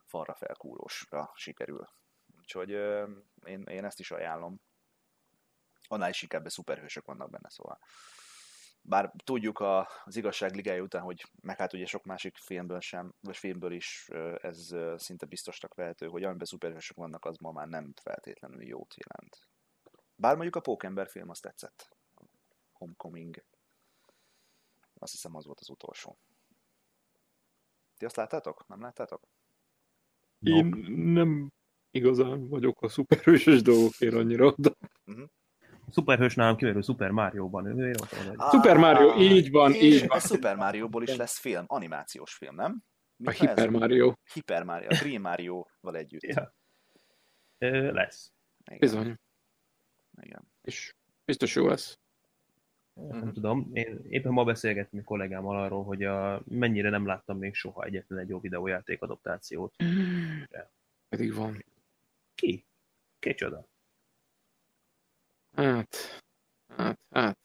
[0.05, 1.88] falra felkúrósra sikerül.
[2.39, 2.69] Úgyhogy
[3.45, 4.61] én, én ezt is ajánlom.
[5.88, 7.80] Annál is inkább szuperhősök vannak benne, szóval.
[8.86, 13.13] Bár tudjuk a, az igazság ligája után, hogy meg hát ugye sok másik filmből sem,
[13.19, 14.09] vagy filmből is
[14.41, 19.47] ez szinte biztosnak vehető, hogy amiben szuperhősök vannak, az ma már nem feltétlenül jót jelent.
[20.24, 21.89] Bár mondjuk a Pókember film azt tetszett.
[22.71, 23.43] Homecoming.
[24.93, 26.17] Azt hiszem az volt az utolsó.
[27.97, 28.67] Ti azt láttátok?
[28.67, 29.28] Nem láttátok?
[30.39, 30.65] Én
[31.13, 31.51] nem
[31.91, 34.71] igazán vagyok a szuperhősös dolgokért annyira, de...
[35.05, 35.30] Uh-huh.
[35.88, 37.93] Szuperhős nálam kiverő Super Mario-ban.
[38.36, 40.17] Ah, Super Mario, így van, így van.
[40.17, 42.84] A Super Mario-ból is lesz film, animációs film, nem?
[43.15, 44.13] Mi a Hyper Mario.
[44.34, 46.21] Hyper Mario, a Green Mario-val együtt.
[46.21, 46.55] Ja.
[47.57, 48.34] Ö, lesz.
[48.65, 48.80] Igen.
[48.80, 49.21] Bizony.
[50.22, 50.41] Igen.
[50.61, 50.95] És
[51.26, 51.99] biztos jó lesz.
[52.93, 53.32] Nem mm-hmm.
[53.32, 58.20] tudom, én éppen ma beszélgettem kollégámmal arról, hogy a, mennyire nem láttam még soha egyetlen
[58.20, 59.84] egy jó videójáték adaptációt.
[59.84, 60.41] Mm.
[61.09, 61.66] Pedig van.
[62.36, 62.66] Ki?
[63.20, 63.68] Kicsoda?
[65.55, 65.95] Hát,
[66.68, 67.38] hát, hát.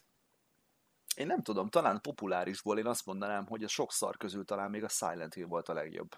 [1.17, 4.85] Én nem tudom, talán populárisból én azt mondanám, hogy a sok szar közül talán még
[4.85, 6.11] a Silent Hill volt a legjobb.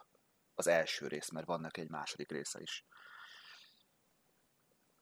[0.55, 2.84] Az első rész, mert vannak egy második része is.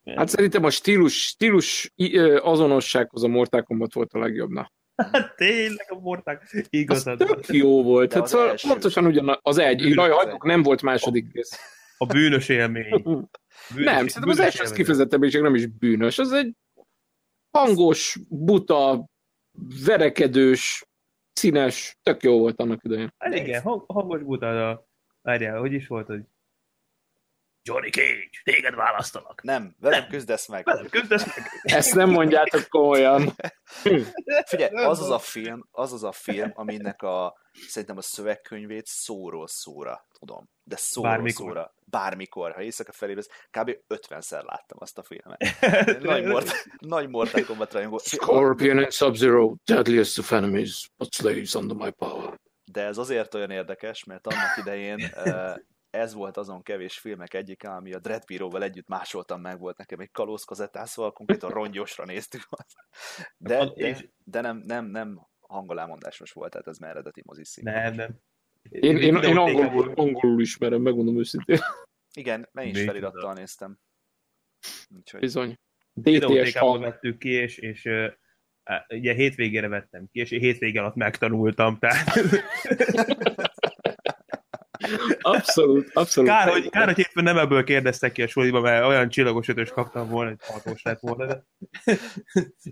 [0.05, 1.93] Hát szerintem a stílus, stílus
[2.41, 4.51] azonossághoz a Mortal Kombat volt a legjobb.
[4.51, 4.73] Na.
[5.13, 7.19] Hát tényleg a Mortal igazad.
[7.19, 8.13] Tök jó volt.
[8.13, 9.81] Hát szóval pontosan ugyan az egy.
[9.81, 11.59] Jaj, hagyjuk, nem volt második rész.
[11.99, 13.03] A bűnös élmény.
[13.75, 16.19] Bűnös, nem, szerintem az első az kifejezetten még nem is bűnös.
[16.19, 16.55] Az egy
[17.51, 19.05] hangos, buta,
[19.85, 20.85] verekedős,
[21.33, 23.15] színes, tök jó volt annak idején.
[23.19, 24.87] Hát igen, hangos buta, a...
[25.23, 26.23] várjál, hogy is volt, hogy
[27.69, 29.43] Johnny Cage, téged választanak.
[29.43, 30.65] Nem, velem küzdesz meg.
[30.65, 31.47] Velem küzdesz meg.
[31.63, 33.35] Ezt nem mondjátok komolyan.
[34.47, 37.35] Figyelj, az az a film, az az a film, aminek a,
[37.69, 40.49] szerintem a szövegkönyvét szóról szóra tudom.
[40.63, 41.47] De szóról Bármikor.
[41.47, 41.75] szóra.
[41.85, 42.53] Bármikor.
[42.53, 43.77] Ha éjszaka felébredsz, kb.
[43.89, 45.45] 50-szer láttam azt a filmet.
[46.03, 47.99] Nagy, mort, nagy Mortal Kombat rajongó.
[47.99, 52.41] Scorpion and Sub-Zero, deadliest of enemies, but slaves under my power.
[52.73, 55.55] De ez azért olyan érdekes, mert annak idején eh,
[55.99, 60.01] ez volt azon kevés filmek egyike, ami a Dread Bureau-val együtt másoltam meg, volt nekem
[60.01, 62.43] egy kalózkazettán, szóval konkrétan rongyosra néztük.
[63.37, 67.65] De, de, de nem, nem, nem hangolámondásos volt, tehát ez már eredeti moziszín.
[67.65, 68.21] Nem, nem.
[68.63, 71.59] Én, én, én angolul, angolul ismerem, megmondom őszintén.
[72.15, 73.79] Igen, én is felirattal néztem.
[74.97, 75.59] Úgyhogy Bizony.
[75.93, 76.83] DTS Videótékából hang.
[76.83, 77.87] vettük ki, és, és
[78.63, 82.21] á, ugye hétvégére vettem ki, és hétvége alatt megtanultam, tehát
[85.21, 86.31] Abszolút, abszolút.
[86.31, 89.71] kár, hogy, kár, hogy hétfőn nem ebből kérdeztek ki a suliba, mert olyan csillagos ötös
[89.71, 91.45] kaptam volna, hogy hatós lett volna, de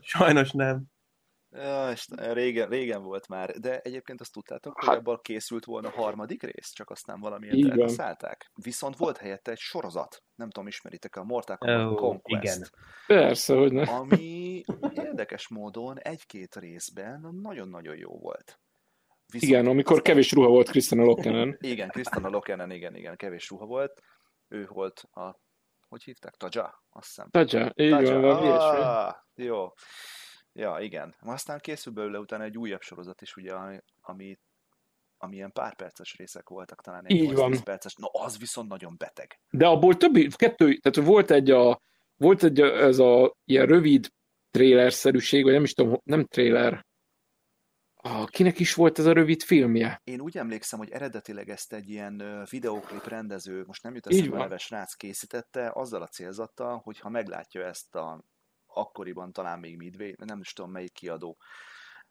[0.00, 0.84] sajnos nem.
[1.50, 5.88] Ja, Isten, régen, régen volt már, de egyébként azt tudtátok, hogy Hát- abban készült volna
[5.88, 8.50] a harmadik rész, csak aztán valamiért elkasszálták.
[8.54, 12.68] Viszont volt helyette egy sorozat, nem tudom, ismeritek a Mortal Kombat Ó, Conquest, igen.
[13.06, 13.82] Persze, hogy ne.
[13.82, 14.64] ami
[14.94, 18.60] érdekes módon egy-két részben nagyon-nagyon jó volt.
[19.32, 21.56] Viszont Igen, amikor kevés ruha volt Christian Lokenen.
[21.60, 24.00] Igen, Krisztana Lokenen, igen, igen, kevés ruha volt.
[24.48, 25.40] Ő volt a,
[25.88, 26.34] hogy hívták?
[26.34, 26.82] Taja?
[26.90, 27.28] Azt hiszem.
[27.30, 28.20] Tadja, így Taja.
[28.20, 29.68] van, ah, jó.
[30.52, 31.14] Ja, igen.
[31.18, 33.78] Aztán készül belőle utána egy újabb sorozat is, ugye, ami,
[35.16, 37.62] ami, ilyen pár perces részek voltak, talán egy Így 8-10 van.
[37.64, 37.94] perces.
[37.94, 39.40] No, az viszont nagyon beteg.
[39.50, 41.80] De abból többi, kettő, tehát volt egy a,
[42.16, 44.08] volt egy a, ez a ilyen rövid
[44.50, 46.86] trailer-szerűség, vagy nem is tudom, nem trailer.
[48.06, 50.00] Ah, kinek is volt ez a rövid filmje?
[50.04, 54.38] Én úgy emlékszem, hogy eredetileg ezt egy ilyen videóklip rendező, most nem jut eszembe a
[54.38, 58.24] neve srác készítette, azzal a célzattal, hogy ha meglátja ezt a
[58.66, 61.36] akkoriban talán még Midway, nem is tudom melyik kiadó,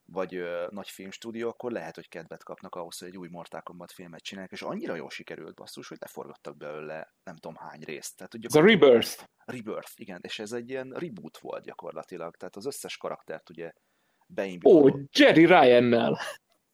[0.05, 3.91] vagy ö, nagy filmstúdió, akkor lehet, hogy kedvet kapnak ahhoz, hogy egy új Mortal Kombat
[3.91, 8.15] filmet csinálják, és annyira jól sikerült basszus, hogy leforgattak belőle nem tudom hány részt.
[8.15, 9.23] Tehát, hogy Ez a Rebirth.
[9.45, 13.71] Rebirth, igen, és ez egy ilyen reboot volt gyakorlatilag, tehát az összes karaktert ugye
[14.29, 14.99] Ó, beindítottak.
[15.11, 16.19] Jerry Ryan-nel.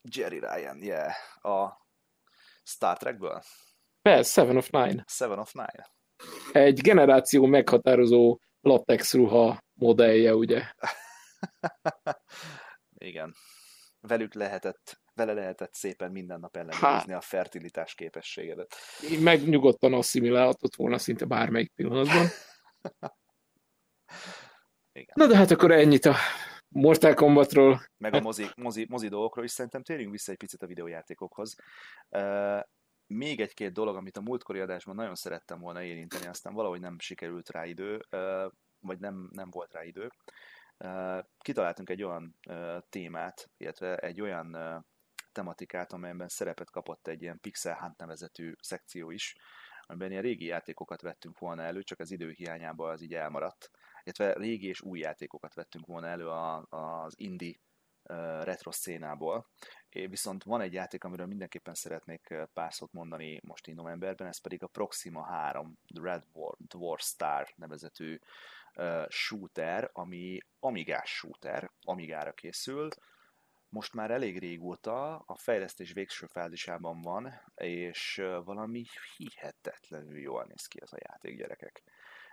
[0.02, 1.88] Jerry Ryan, yeah, a
[2.64, 3.42] Star Trekből,
[4.02, 5.04] Persze, Seven of Nine.
[5.08, 5.90] Seven of Nine.
[6.52, 10.64] Egy generáció meghatározó latex ruha modellje, ugye?
[12.98, 13.36] Igen.
[14.00, 18.76] Velük lehetett, vele lehetett szépen minden nap ellenőrizni a fertilitás képességedet.
[19.20, 22.28] Meg nyugodtan asszimilálhatott volna szinte bármelyik pillanatban.
[24.94, 25.14] Igen.
[25.14, 26.16] Na de hát akkor ennyit a
[26.74, 27.82] Mortal Kombatról.
[27.98, 31.56] Meg a mozi, mozi, mozi dolgokról is szerintem térjünk vissza egy picit a videójátékokhoz.
[32.10, 32.62] Uh,
[33.08, 37.50] még egy-két dolog, amit a múltkori adásban nagyon szerettem volna érinteni, aztán valahogy nem sikerült
[37.50, 38.00] rá idő,
[38.80, 40.10] vagy nem, nem volt rá idő.
[41.38, 42.36] Kitaláltunk egy olyan
[42.90, 44.58] témát, illetve egy olyan
[45.32, 49.36] tematikát, amelyben szerepet kapott egy ilyen Pixel Hunt nevezetű szekció is,
[49.82, 53.72] amiben ilyen régi játékokat vettünk volna elő, csak az idő hiányában az így elmaradt.
[54.04, 57.56] Illetve régi és új játékokat vettünk volna elő a, az indie
[58.04, 59.50] uh, retro szénából.
[59.90, 64.64] Viszont van egy játék, amiről mindenképpen szeretnék pár szót mondani most így novemberben, ez pedig
[64.64, 68.20] a Proxima 3 The Red War, Dwarf Star nevezetű
[69.08, 72.90] shooter, ami amigás shooter, amigára készül,
[73.70, 78.86] most már elég régóta a fejlesztés végső fázisában van, és valami
[79.18, 81.84] hihetetlenül jól néz ki ez a játék, gyerekek.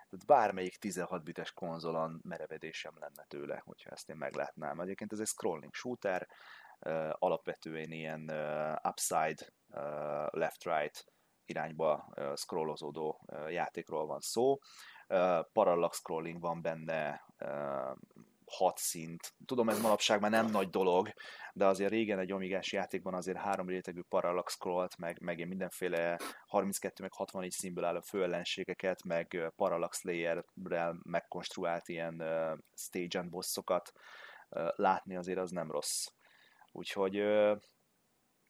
[0.09, 4.79] Tehát bármelyik 16 bites konzolon merevedésem lenne tőle, hogyha ezt én meglátnám.
[4.79, 6.27] Egyébként ez egy scrolling shooter,
[7.11, 8.21] alapvetően ilyen
[8.83, 9.47] upside,
[10.29, 11.05] left-right
[11.45, 14.57] irányba scrollozódó játékról van szó.
[15.53, 17.25] Parallax scrolling van benne,
[18.49, 19.33] hat szint.
[19.45, 21.13] Tudom, ez manapság már nem nagy dolog,
[21.53, 26.19] de azért régen egy omigás játékban azért három rétegű parallax scrollt, meg, meg ilyen mindenféle
[26.47, 33.91] 32 meg 64 színből álló főellenségeket, meg parallax layerrel megkonstruált ilyen uh, stage and bossokat
[34.49, 36.05] uh, látni azért az nem rossz.
[36.71, 37.57] Úgyhogy uh,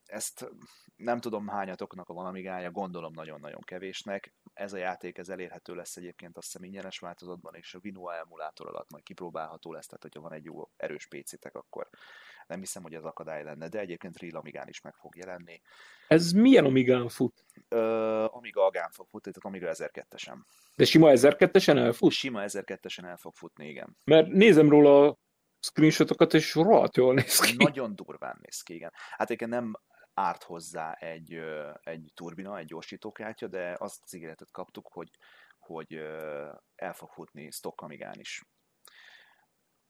[0.10, 0.50] ezt
[0.96, 4.34] nem tudom hányatoknak a valamigája, gondolom nagyon-nagyon kevésnek.
[4.60, 8.68] Ez a játék ez elérhető lesz egyébként azt hiszem ingyenes változatban, és a Vinua emulátor
[8.68, 11.90] alatt majd kipróbálható lesz, tehát hogyha van egy jó erős PC-tek, akkor
[12.48, 15.62] nem hiszem, hogy az akadály lenne, de egyébként Real Amigán is meg fog jelenni.
[16.08, 17.46] Ez milyen Amigán fut?
[17.68, 20.38] Ö, Amiga Agán fog futni, tehát Amiga 1002-esen.
[20.76, 22.12] De sima 1002-esen elfut?
[22.12, 23.98] Sima 1002-esen el fog futni, igen.
[24.04, 25.18] Mert nézem róla a
[25.60, 27.56] screenshotokat, és rohadt jól néz ki.
[27.58, 28.92] Nagyon durván néz ki, igen.
[28.94, 29.76] Hát egyébként nem
[30.20, 31.42] árt hozzá egy,
[31.82, 35.10] egy turbina, egy gyorsítókártya, de azt az ígéretet kaptuk, hogy,
[35.60, 35.94] hogy
[36.76, 38.44] el fog futni stock is.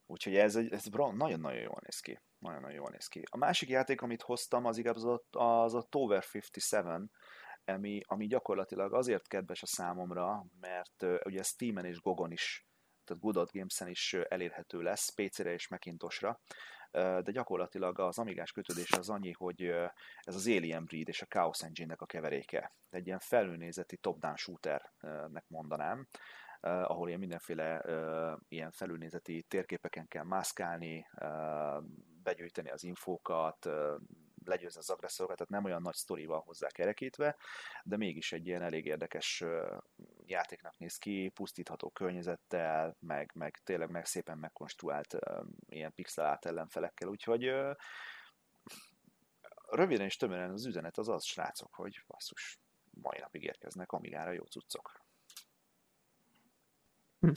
[0.05, 2.19] Úgyhogy ez, ez nagyon-nagyon jól néz ki.
[2.37, 3.23] Nagyon-nagyon jól néz ki.
[3.31, 7.09] A másik játék, amit hoztam, az igazából az a Tower 57,
[7.65, 12.67] ami, ami gyakorlatilag azért kedves a számomra, mert uh, ugye Steam-en és Gogon is,
[13.03, 16.39] tehát Good Games-en is elérhető lesz, PC-re és Macintosra,
[16.91, 19.61] de gyakorlatilag az amigás kötődés az annyi, hogy
[20.21, 22.73] ez az Alien Breed és a Chaos Engine-nek a keveréke.
[22.89, 26.07] Egy ilyen felülnézeti top-down shooternek mondanám,
[26.61, 27.83] ahol ilyen mindenféle
[28.47, 31.07] ilyen felülnézeti térképeken kell mászkálni,
[32.23, 33.69] begyűjteni az infókat,
[34.45, 37.35] legyőzni az agresszorokat, tehát nem olyan nagy sztorival hozzá kerekítve,
[37.83, 39.43] de mégis egy ilyen elég érdekes
[40.29, 45.17] játéknak néz ki, pusztítható környezettel, meg, meg tényleg meg szépen megkonstruált
[45.67, 47.51] ilyen pixelált ellenfelekkel, úgyhogy
[49.69, 52.59] röviden és tömören az üzenet az az, srácok, hogy basszus,
[53.01, 55.01] mai napig érkeznek Amigára jó cuccok.
[57.19, 57.31] Hm.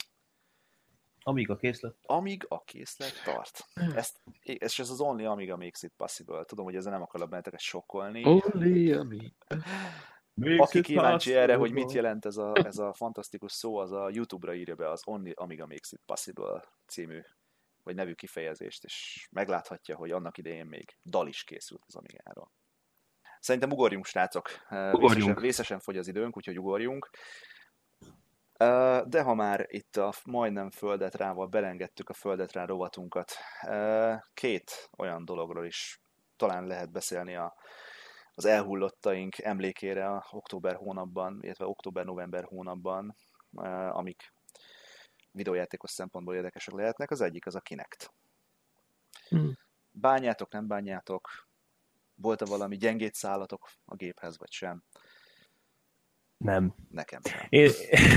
[1.25, 1.95] Amíg a készlet?
[2.01, 3.65] Amíg a készlet tart.
[3.95, 6.43] Ezt, és ez az Only Amiga Makes It Possible.
[6.43, 8.23] Tudom, hogy ezzel nem akarok benneteket sokkolni.
[8.25, 9.35] Only Amiga.
[10.57, 14.53] Aki kíváncsi erre, hogy mit jelent ez a, ez a fantasztikus szó, az a YouTube-ra
[14.53, 17.21] írja be az Only Amiga Makes It Possible című
[17.83, 22.51] vagy nevű kifejezést, és megláthatja, hogy annak idején még dal is készült az Amigáról.
[23.39, 24.49] Szerintem ugorjunk, srácok.
[24.69, 25.11] Ugorjunk.
[25.11, 27.09] Vészesen, vészesen fogy az időnk, úgyhogy ugorjunk.
[29.05, 33.33] De ha már itt a majdnem földet rával belengedtük a földet rá rovatunkat,
[34.33, 36.01] két olyan dologról is
[36.35, 37.55] talán lehet beszélni a,
[38.35, 43.15] az elhullottaink emlékére a október hónapban, illetve október-november hónapban,
[43.91, 44.33] amik
[45.31, 47.11] videójátékos szempontból érdekesek lehetnek.
[47.11, 48.13] Az egyik az a Kinect.
[49.29, 49.57] Hmm.
[49.91, 51.29] Bányátok, nem bányátok?
[52.15, 54.83] Volt-e valami gyengét szállatok a géphez, vagy sem?
[56.37, 56.75] Nem.
[56.89, 57.39] Nekem sem.
[57.49, 57.71] Én,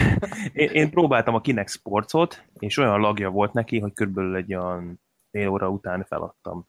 [0.53, 5.01] én, én próbáltam a Kinect Sportsot, és olyan lagja volt neki, hogy körülbelül egy olyan
[5.31, 6.67] fél óra után feladtam.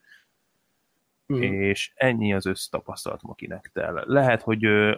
[1.34, 1.42] Mm.
[1.42, 4.04] És ennyi az össztapasztalatom a Kinect-tel.
[4.06, 4.96] Lehet, hogy ö,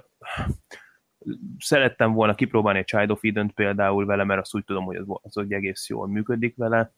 [1.58, 5.06] szerettem volna kipróbálni egy Child of eden például vele, mert azt úgy tudom, hogy az,
[5.08, 6.94] az hogy egész jól működik vele.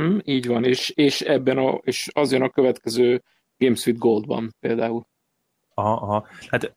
[0.00, 3.22] Mm, így van, és, és ebben a, és az jön a következő
[3.56, 5.06] Games with Goldban például.
[5.74, 6.26] Aha, aha.
[6.48, 6.76] Hát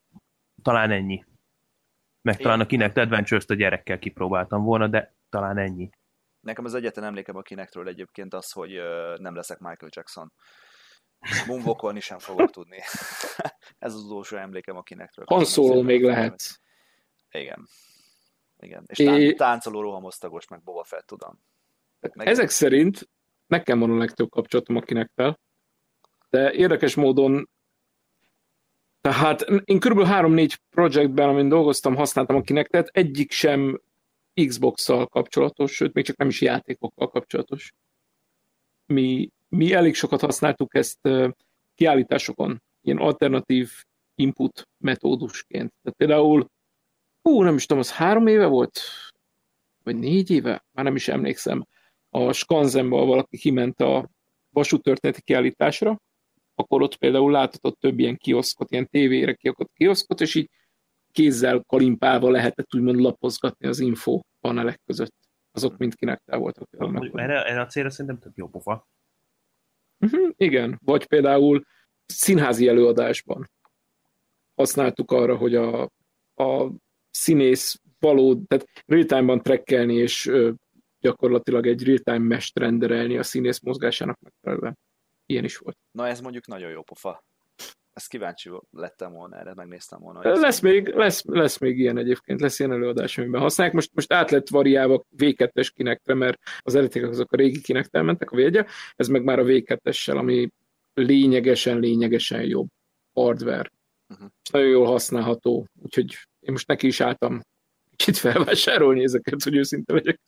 [0.62, 1.26] talán ennyi.
[2.22, 5.90] Meg talán a Kinect Adventures-t a gyerekkel kipróbáltam volna, de talán ennyi.
[6.40, 8.72] Nekem az egyetlen emlékem a Kinectről egyébként az, hogy
[9.18, 10.32] nem leszek Michael Jackson.
[11.48, 12.78] Moonwalkolni sem fogok tudni.
[13.80, 15.26] Ez az utolsó emlékem a Kinectről.
[15.30, 16.62] Han Solo még lehet.
[17.32, 17.68] Igen.
[18.60, 18.84] Igen.
[18.88, 19.34] És é...
[19.34, 21.40] táncoló rohamosztagos, meg Boba Fett, tudom.
[22.00, 23.10] Meg Ezek szerint
[23.48, 25.40] nekem van a legtöbb kapcsolatom a Kinecttel,
[26.30, 27.50] de érdekes módon
[29.02, 30.00] tehát én kb.
[30.06, 33.82] 3-4 projektben, amin dolgoztam, használtam a Kinectet, egyik sem
[34.34, 37.74] Xbox-szal kapcsolatos, sőt, még csak nem is játékokkal kapcsolatos.
[38.86, 41.10] Mi, mi elég sokat használtuk ezt
[41.76, 43.72] kiállításokon, ilyen alternatív
[44.16, 45.74] input metódusként.
[45.82, 46.48] Tehát például,
[47.22, 48.80] hú, nem is tudom, az három éve volt,
[49.84, 51.66] vagy négy éve, már nem is emlékszem,
[52.10, 54.10] a Skanzenban valaki kiment a
[54.50, 56.02] vasútörténeti kiállításra,
[56.56, 60.50] akkor ott például láthatott több ilyen kioszkot, ilyen tévére kiakott kioszkot, és így
[61.12, 65.16] kézzel, kalimpával lehetett úgymond lapozgatni az info panelek között.
[65.52, 66.70] Azok mind kinektel voltak.
[67.14, 68.88] Erre, erre a célra szerintem több jó pofa.
[70.04, 71.64] Uh-huh, igen, vagy például
[72.06, 73.50] színházi előadásban
[74.56, 75.82] használtuk arra, hogy a,
[76.36, 76.72] a
[77.10, 80.52] színész való, tehát real-time-ban trekkelni, és ö,
[81.00, 84.78] gyakorlatilag egy real-time mest renderelni a színész mozgásának megfelelően.
[85.26, 85.78] Ilyen is volt.
[85.92, 87.24] Na ez mondjuk nagyon jó pofa.
[87.94, 90.40] Ezt kíváncsi lettem volna erre, megnéztem volna.
[90.40, 93.76] Lesz még, lesz, lesz még ilyen egyébként, lesz ilyen előadás, amiben használják.
[93.76, 98.32] Most, most át lett variálva V2-es kinektre, mert az eredetiek azok a régi kinek mentek
[98.32, 98.66] a védje,
[98.96, 100.50] ez meg már a V2-essel, ami
[100.94, 102.68] lényegesen, lényegesen jobb
[103.14, 103.72] hardware.
[104.10, 104.28] Uh-huh.
[104.44, 107.42] És nagyon jól használható, úgyhogy én most neki is álltam
[107.96, 110.20] kicsit felvásárolni ezeket, hogy őszinte legyek.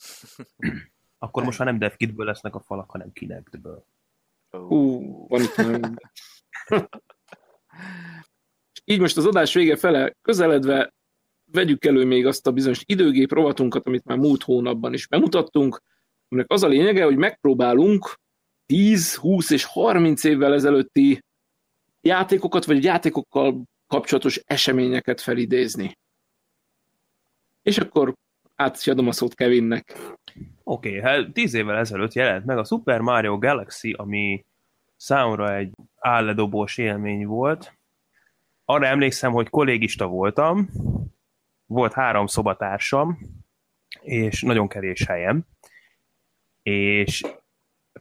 [1.17, 3.85] Akkor most már nem DevKitből lesznek a falak, hanem Kinectből.
[4.49, 5.99] Hú, van itt nagyon...
[8.85, 10.93] Így most az adás vége fele közeledve
[11.51, 15.81] vegyük elő még azt a bizonyos időgép rovatunkat, amit már múlt hónapban is bemutattunk,
[16.29, 18.19] aminek az a lényege, hogy megpróbálunk
[18.65, 21.23] 10, 20 és 30 évvel ezelőtti
[22.01, 25.97] játékokat, vagy játékokkal kapcsolatos eseményeket felidézni.
[27.61, 28.13] És akkor
[28.55, 29.97] átadom a szót Kevinnek.
[30.63, 34.45] Oké, okay, hát tíz évvel ezelőtt jelent meg a Super Mario Galaxy, ami
[34.95, 35.73] számomra egy
[36.05, 37.77] álledobós élmény volt,
[38.65, 40.69] arra emlékszem, hogy kollégista voltam,
[41.65, 43.17] volt három szobatársam,
[44.01, 45.45] és nagyon kevés helyem,
[46.61, 47.21] és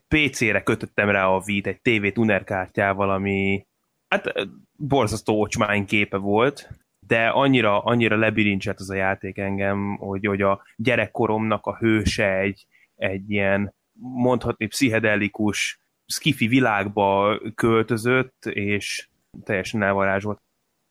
[0.09, 3.67] PC-re kötöttem rá a Vít egy TV tuner kártyával, ami
[4.09, 4.33] hát
[4.73, 10.63] borzasztó ocsmány képe volt, de annyira, annyira lebilincselt az a játék engem, hogy, hogy a
[10.77, 19.09] gyerekkoromnak a hőse egy, egy ilyen mondhatni pszichedelikus skifi világba költözött, és
[19.45, 20.43] teljesen elvarázsolt.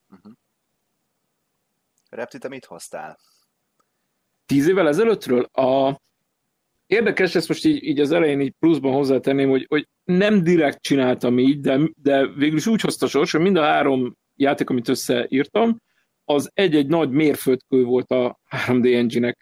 [0.10, 0.34] Uh-huh.
[2.10, 3.18] Repti, te mit hoztál?
[4.46, 5.44] Tíz évvel ezelőttről?
[5.44, 6.02] A...
[6.86, 11.40] Érdekes, ezt most így, így az elején így pluszban hozzátenném, hogy, hogy nem direkt csináltam
[11.40, 15.82] így, de, de végül is úgy hozta sors, hogy mind a három játék, amit összeírtam,
[16.26, 19.36] az egy-egy nagy mérföldkő volt a 3D engine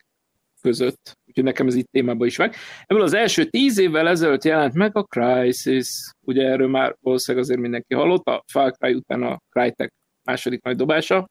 [0.61, 1.17] között.
[1.31, 2.55] Úgyhogy nekem ez itt témában is meg.
[2.85, 5.87] Ebből az első tíz évvel ezelőtt jelent meg a Crysis.
[6.25, 8.27] Ugye erről már valószínűleg azért mindenki hallott.
[8.27, 11.29] A Far Cry után a Crytek második nagy dobása.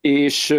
[0.00, 0.54] És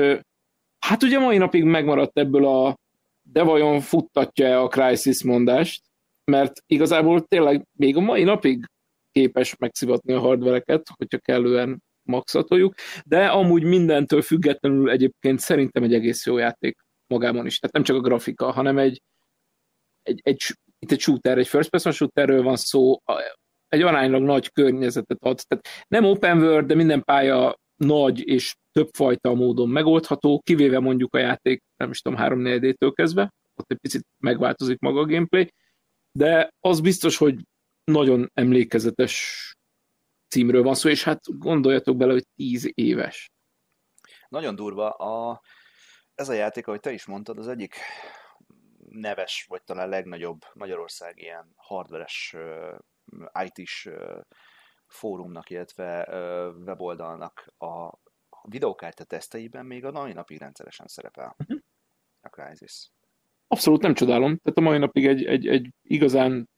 [0.80, 2.76] hát ugye mai napig megmaradt ebből a
[3.22, 5.82] de vajon futtatja a Crysis mondást,
[6.24, 8.66] mert igazából tényleg még a mai napig
[9.12, 12.74] képes megszivatni a hardvereket, hogyha kellően maxatoljuk,
[13.05, 16.76] de amúgy mindentől függetlenül egyébként szerintem egy egész jó játék
[17.12, 17.59] magában is.
[17.59, 19.01] Tehát nem csak a grafika, hanem egy,
[20.03, 20.41] egy, egy
[20.80, 23.01] itt egy shooter, egy first person shooterről van szó,
[23.68, 25.39] egy aránylag nagy környezetet ad.
[25.47, 31.18] Tehát nem open world, de minden pálya nagy és többfajta módon megoldható, kivéve mondjuk a
[31.18, 35.53] játék, nem is tudom, 3 4 től kezdve, ott egy picit megváltozik maga a gameplay,
[36.12, 37.36] de az biztos, hogy
[37.84, 39.45] nagyon emlékezetes
[40.28, 43.32] címről van szó, és hát gondoljatok bele, hogy 10 éves.
[44.30, 44.89] Nagyon durva.
[44.89, 45.41] A,
[46.22, 47.76] ez a játék, ahogy te is mondtad, az egyik
[48.89, 52.36] neves, vagy talán legnagyobb Magyarország ilyen hardveres
[53.43, 53.89] IT-s
[54.88, 56.07] fórumnak, illetve
[56.65, 57.99] weboldalnak a
[58.41, 61.59] videókártya teszteiben még a mai napig rendszeresen szerepel uh-huh.
[62.22, 62.91] a Crysis.
[63.47, 64.38] Abszolút nem csodálom.
[64.38, 66.49] Tehát a mai napig egy, egy, egy igazán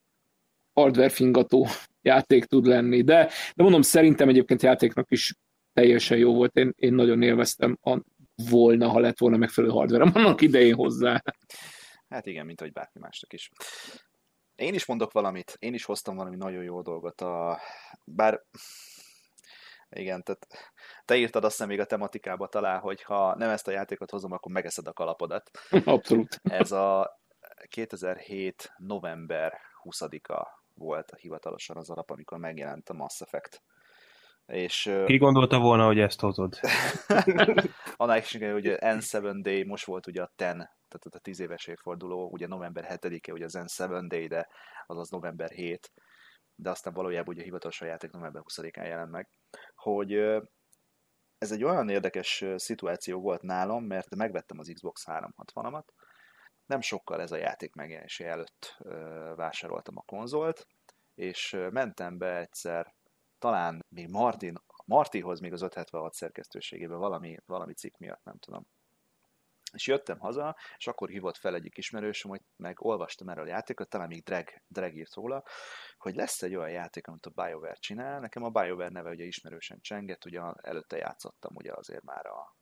[0.74, 1.68] hardware fingató
[2.02, 3.02] játék tud lenni.
[3.02, 5.36] De, de mondom, szerintem egyébként játéknak is
[5.74, 6.56] teljesen jó volt.
[6.56, 8.02] Én, én nagyon élveztem a
[8.36, 11.24] volna, ha lett volna megfelelő hardware annak idején hozzá.
[12.10, 13.50] Hát igen, mint ahogy bárki másnak is.
[14.56, 17.60] Én is mondok valamit, én is hoztam valami nagyon jó dolgot, a...
[18.06, 18.42] bár
[19.90, 20.48] igen, tehát
[21.06, 24.32] te írtad azt hiszem még a tematikába talán, hogy ha nem ezt a játékot hozom,
[24.32, 25.52] akkor megeszed a kalapodat.
[25.86, 26.40] Abszolút.
[26.44, 27.20] Ez a
[27.68, 28.72] 2007.
[28.78, 33.64] november 20-a volt a hivatalosan az alap, amikor megjelent a Mass Effect.
[34.46, 36.60] És, Ki gondolta volna, hogy ezt hozod?
[37.96, 42.30] Annál is, hogy N7 Day, most volt ugye a 10, tehát a 10 éves évforduló,
[42.32, 44.48] ugye november 7-e ugye az N7 Day, de
[44.86, 45.92] azaz november 7,
[46.56, 49.30] de aztán valójában ugye hivatalosan játék november 20-án jelent meg,
[49.76, 50.14] hogy
[51.38, 55.86] ez egy olyan érdekes szituáció volt nálam, mert megvettem az Xbox 360-amat,
[56.66, 58.78] nem sokkal ez a játék megjelenése előtt
[59.36, 60.68] vásároltam a konzolt,
[61.16, 62.94] és mentem be egyszer,
[63.44, 64.54] talán még Martin,
[64.86, 68.68] Martihoz még az 576 szerkesztőségében valami, valami cikk miatt, nem tudom.
[69.74, 73.90] És jöttem haza, és akkor hívott fel egyik ismerősöm, hogy meg olvastam erről a játékot,
[73.90, 75.44] talán még Drag, Drag írt róla,
[75.98, 78.20] hogy lesz egy olyan játék, amit a BioWare csinál.
[78.20, 82.56] Nekem a BioWare neve ugye ismerősen csengett, ugye előtte játszottam ugye azért már a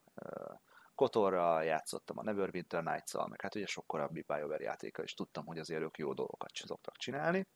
[0.96, 5.60] Kotorra játszottam a Neverwinter Nights-szal, meg hát ugye sok korábbi BioWare játéka, és tudtam, hogy
[5.60, 7.48] azért ők jó dolgokat szoktak csinálni.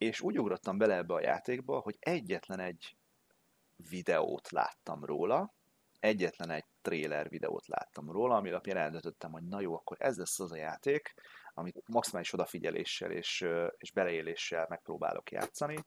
[0.00, 2.96] És úgy ugrottam bele ebbe a játékba, hogy egyetlen egy
[3.76, 5.54] videót láttam róla,
[5.98, 10.40] egyetlen egy trailer videót láttam róla, ami alapján eldöntöttem, hogy na jó, akkor ez lesz
[10.40, 11.14] az a játék,
[11.54, 13.46] amit maximális odafigyeléssel és,
[13.76, 15.84] és beleéléssel megpróbálok játszani.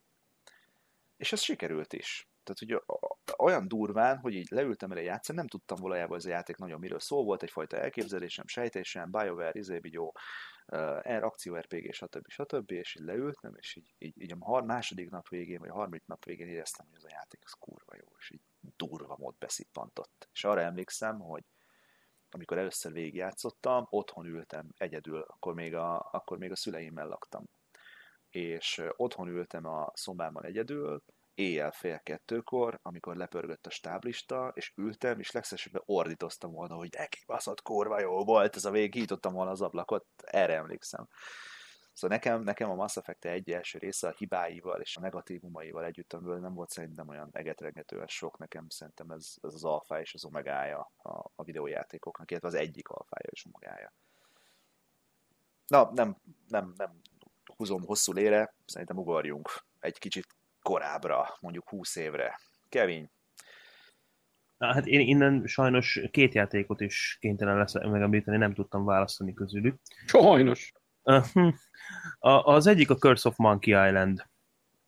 [1.16, 2.28] És ez sikerült is.
[2.44, 2.96] Tehát, hogy
[3.38, 6.98] olyan durván, hogy így leültem elé játszani, nem tudtam valójában ez a játék nagyon miről
[6.98, 10.14] szó volt, egyfajta elképzelésem, sejtésem, BioWare, izébigyó,
[10.66, 12.28] uh, akció RPG, stb.
[12.28, 12.70] stb.
[12.70, 16.24] és így leültem, és így, így, így a második nap végén, vagy a harmadik nap
[16.24, 18.42] végén éreztem, hogy ez a játék az kurva jó, és így
[18.76, 20.28] durva mód beszippantott.
[20.32, 21.44] És arra emlékszem, hogy
[22.30, 27.44] amikor először végigjátszottam, otthon ültem egyedül, akkor még a, akkor még a szüleimmel laktam.
[28.30, 31.02] És otthon ültem a szobában egyedül,
[31.34, 37.18] éjjel fél kettőkor, amikor lepörgött a stáblista, és ültem, és legszesebben ordítoztam volna, hogy neki
[37.26, 41.08] baszott kurva jó volt, ez a végig hítottam volna az ablakot, erre emlékszem.
[41.92, 46.12] Szóval nekem, nekem a Mass Effect egy első része a hibáival és a negatívumaival együtt,
[46.12, 50.24] amiből nem volt szerintem olyan egetrengetően sok, nekem szerintem ez, ez az alfa és az
[50.24, 53.92] omegája a, a videójátékoknak, illetve az egyik alfája és omegája.
[55.66, 56.16] Na, nem,
[56.48, 57.00] nem, nem
[57.56, 59.48] húzom hosszú lére, szerintem ugorjunk
[59.80, 60.26] egy kicsit
[60.64, 62.40] korábbra, mondjuk 20 évre.
[62.68, 63.12] Kevin,
[64.58, 69.80] Hát én innen sajnos két játékot is kénytelen lesz megemlíteni, nem tudtam választani közülük.
[70.06, 70.72] Sajnos.
[71.32, 71.48] Hm.
[72.18, 74.26] Az egyik a Curse of Monkey Island.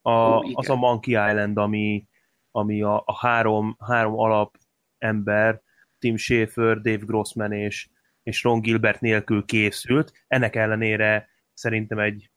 [0.01, 2.07] A, Ó, az a Monkey Island, ami,
[2.51, 4.57] ami a, a három, három alap
[4.97, 5.61] ember,
[5.99, 7.89] Tim Schafer, Dave Grossman és,
[8.23, 10.11] és Ron Gilbert nélkül készült.
[10.27, 12.31] Ennek ellenére szerintem egy,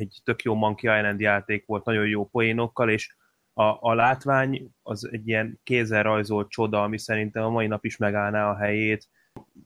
[0.00, 3.14] egy tök jó Monkey Island játék volt, nagyon jó poénokkal, és
[3.52, 7.96] a, a látvány az egy ilyen kézzel rajzolt csoda, ami szerintem a mai nap is
[7.96, 9.08] megállná a helyét.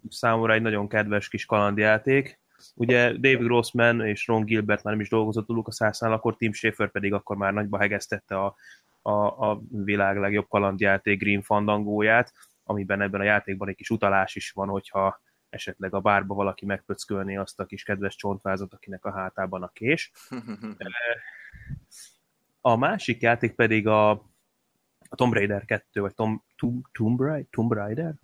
[0.08, 2.40] Számomra egy nagyon kedves kis kalandjáték.
[2.74, 6.90] Ugye David Grossman és Ron Gilbert már nem is dolgozott a Szászán, akkor Tim Schafer
[6.90, 8.54] pedig akkor már nagyba hegesztette a,
[9.02, 9.12] a,
[9.50, 14.68] a világ legjobb kalandjáték Green Fandangóját, amiben ebben a játékban egy kis utalás is van,
[14.68, 15.20] hogyha
[15.50, 20.10] esetleg a bárba valaki megpöckölné azt a kis kedves csontvázat, akinek a hátában a kés.
[22.62, 24.10] A másik játék pedig a,
[25.08, 28.14] a Tomb Raider 2, vagy Tom, Tomb, Tomb, Raider, Tomb Raider?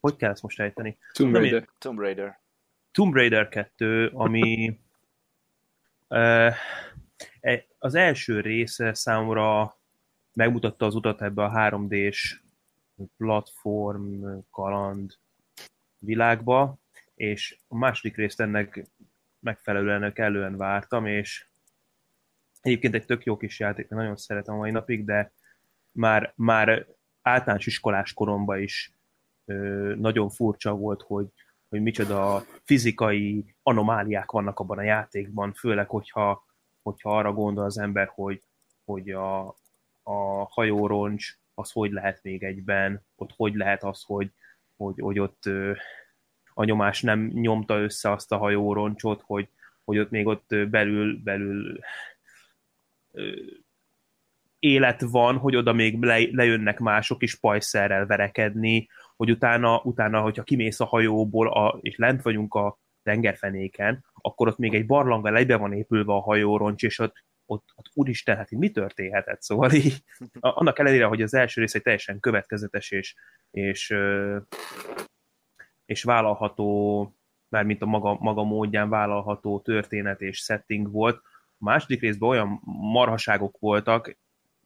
[0.00, 0.98] Hogy kell ezt most ejteni?
[1.12, 1.68] Tomb Raider.
[1.78, 2.40] Tomb Raider.
[2.90, 4.78] Tomb Raider 2, ami
[6.08, 6.54] uh,
[7.78, 9.76] az első része számomra
[10.32, 12.42] megmutatta az utat ebbe a 3D-s
[13.16, 15.18] platform, kaland
[16.04, 16.78] világba,
[17.14, 18.86] és a második részt ennek
[19.40, 21.46] megfelelően kellően vártam, és
[22.62, 25.32] Egyébként egy tök jó kis játék, nagyon szeretem a mai napig, de
[25.92, 26.86] már, már
[27.22, 28.92] általános iskolás koromban is
[29.44, 29.54] ö,
[29.98, 31.26] nagyon furcsa volt, hogy,
[31.68, 36.44] hogy micsoda fizikai anomáliák vannak abban a játékban, főleg, hogyha,
[36.82, 38.42] hogyha arra gondol az ember, hogy,
[38.84, 39.46] hogy a,
[40.02, 44.32] a hajóroncs az hogy lehet még egyben, ott hogy lehet az, hogy,
[44.82, 45.42] hogy, hogy ott
[46.54, 49.48] a nyomás nem nyomta össze azt a hajóroncsot, hogy,
[49.84, 51.78] hogy ott még ott belül, belül
[54.58, 60.42] élet van, hogy oda még le, lejönnek mások is pajszerrel verekedni, hogy utána, utána hogyha
[60.42, 65.56] kimész a hajóból, a, és lent vagyunk a tengerfenéken, akkor ott még egy barlanga lejbe
[65.56, 69.42] van épülve a hajóroncs, és ott, ott, ott úristen, hát mi történhetett?
[69.42, 70.02] Szóval így,
[70.40, 73.14] annak ellenére, hogy az első rész egy teljesen következetes és,
[73.50, 73.94] és,
[75.84, 77.16] és vállalható,
[77.48, 81.20] mármint a maga, maga módján vállalható történet és setting volt,
[81.58, 82.60] a második részben olyan
[82.92, 84.16] marhaságok voltak,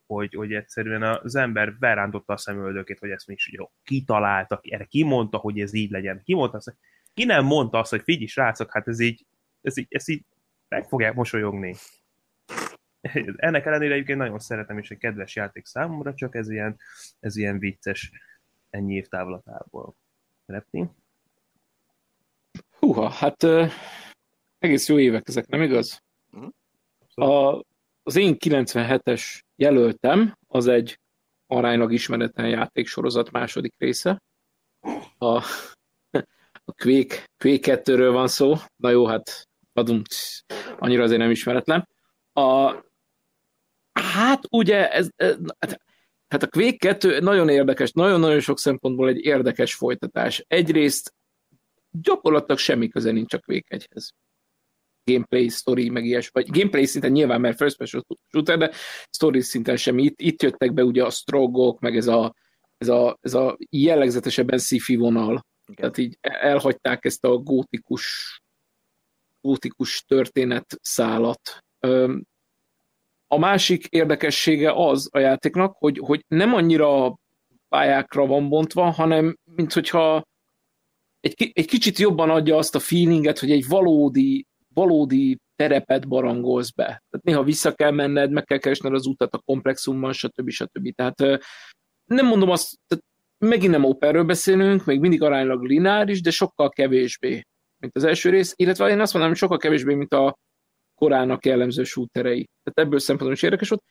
[0.07, 4.85] hogy, hogy egyszerűen az ember verántotta a szemöldökét, hogy ezt mi is jó, kitaláltak, erre
[4.85, 6.77] ki mondta, hogy ez így legyen, ki mondta azt,
[7.15, 9.27] ki nem mondta azt, hogy figyelj, srácok, hát ez így,
[9.63, 10.25] ez így, ez így
[10.69, 11.75] meg fogják mosolyogni.
[13.37, 16.77] Ennek ellenére egyébként nagyon szeretem, és egy kedves játék számomra, csak ez ilyen,
[17.21, 18.13] ez ilyen vicces
[18.71, 19.97] ennyi év távlatából.
[20.47, 20.91] Repni?
[22.79, 23.71] Húha, hát uh,
[24.59, 26.03] egész jó évek ezek, nem igaz?
[26.31, 26.53] Uh-huh.
[27.15, 27.63] A,
[28.03, 31.01] az én 97-es jelöltem, az egy
[31.47, 34.23] aránylag ismeretlen játéksorozat második része.
[35.19, 35.43] A,
[36.65, 38.55] a Quake, Quake 2-ről van szó.
[38.77, 40.07] Na jó, hát adunk,
[40.79, 41.89] annyira azért nem ismeretlen.
[42.33, 42.75] A,
[44.01, 45.81] hát ugye ez, ez hát,
[46.29, 50.45] hát a Quake 2 nagyon érdekes, nagyon-nagyon sok szempontból egy érdekes folytatás.
[50.49, 51.15] Egyrészt
[51.91, 54.09] gyakorlatilag semmi köze nincs a Quake 1-hez
[55.05, 58.71] gameplay, story, meg ilyes, vagy gameplay szinten nyilván, mert first person shooter, de
[59.11, 59.99] story szinten sem.
[59.99, 62.35] Itt, itt jöttek be ugye a strogok, meg ez a,
[62.79, 65.47] ez a, ez a jellegzetesebben sci vonal.
[65.67, 65.77] Igen.
[65.77, 68.37] Tehát így elhagyták ezt a gótikus
[69.41, 71.65] gótikus történet szálat.
[73.27, 77.19] A másik érdekessége az a játéknak, hogy, hogy nem annyira
[77.69, 80.23] pályákra van bontva, hanem mint hogyha
[81.21, 84.47] egy, egy kicsit jobban adja azt a feelinget, hogy egy valódi
[84.77, 86.85] valódi terepet barangolsz be.
[86.85, 90.51] Tehát néha vissza kell menned, meg kell keresned az utat a komplexumban, stb.
[90.51, 90.95] stb.
[90.95, 91.45] Tehát
[92.05, 93.05] nem mondom azt, tehát
[93.39, 97.43] megint nem operről beszélünk, még mindig aránylag lineáris, de sokkal kevésbé,
[97.79, 100.37] mint az első rész, illetve én azt hogy sokkal kevésbé, mint a
[101.01, 102.49] korának jellemző shooterei.
[102.63, 103.83] Tehát ebből szempontból is érdekes volt.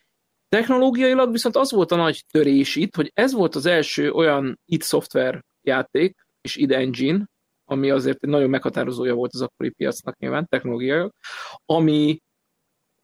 [0.50, 4.84] Technológiailag viszont az volt a nagy törés itt, hogy ez volt az első olyan id
[4.84, 7.26] Software játék, és id Engine,
[7.66, 11.10] ami azért egy nagyon meghatározója volt az akkori piacnak nyilván, technológiai,
[11.66, 12.20] ami,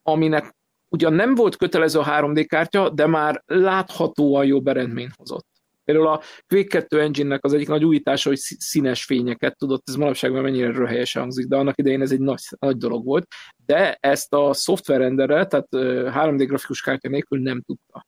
[0.02, 0.56] aminek
[0.90, 5.48] ugyan nem volt kötelező a 3D kártya, de már láthatóan jobb eredményt hozott.
[5.92, 10.32] Például a Quake 2 engine-nek az egyik nagy újítása, hogy színes fényeket tudott, ez manapság
[10.32, 13.28] már mennyire röhelyesen hangzik, de annak idején ez egy nagy, nagy dolog volt,
[13.66, 18.06] de ezt a szoftver renderre, tehát 3D grafikus kártya nélkül nem tudta.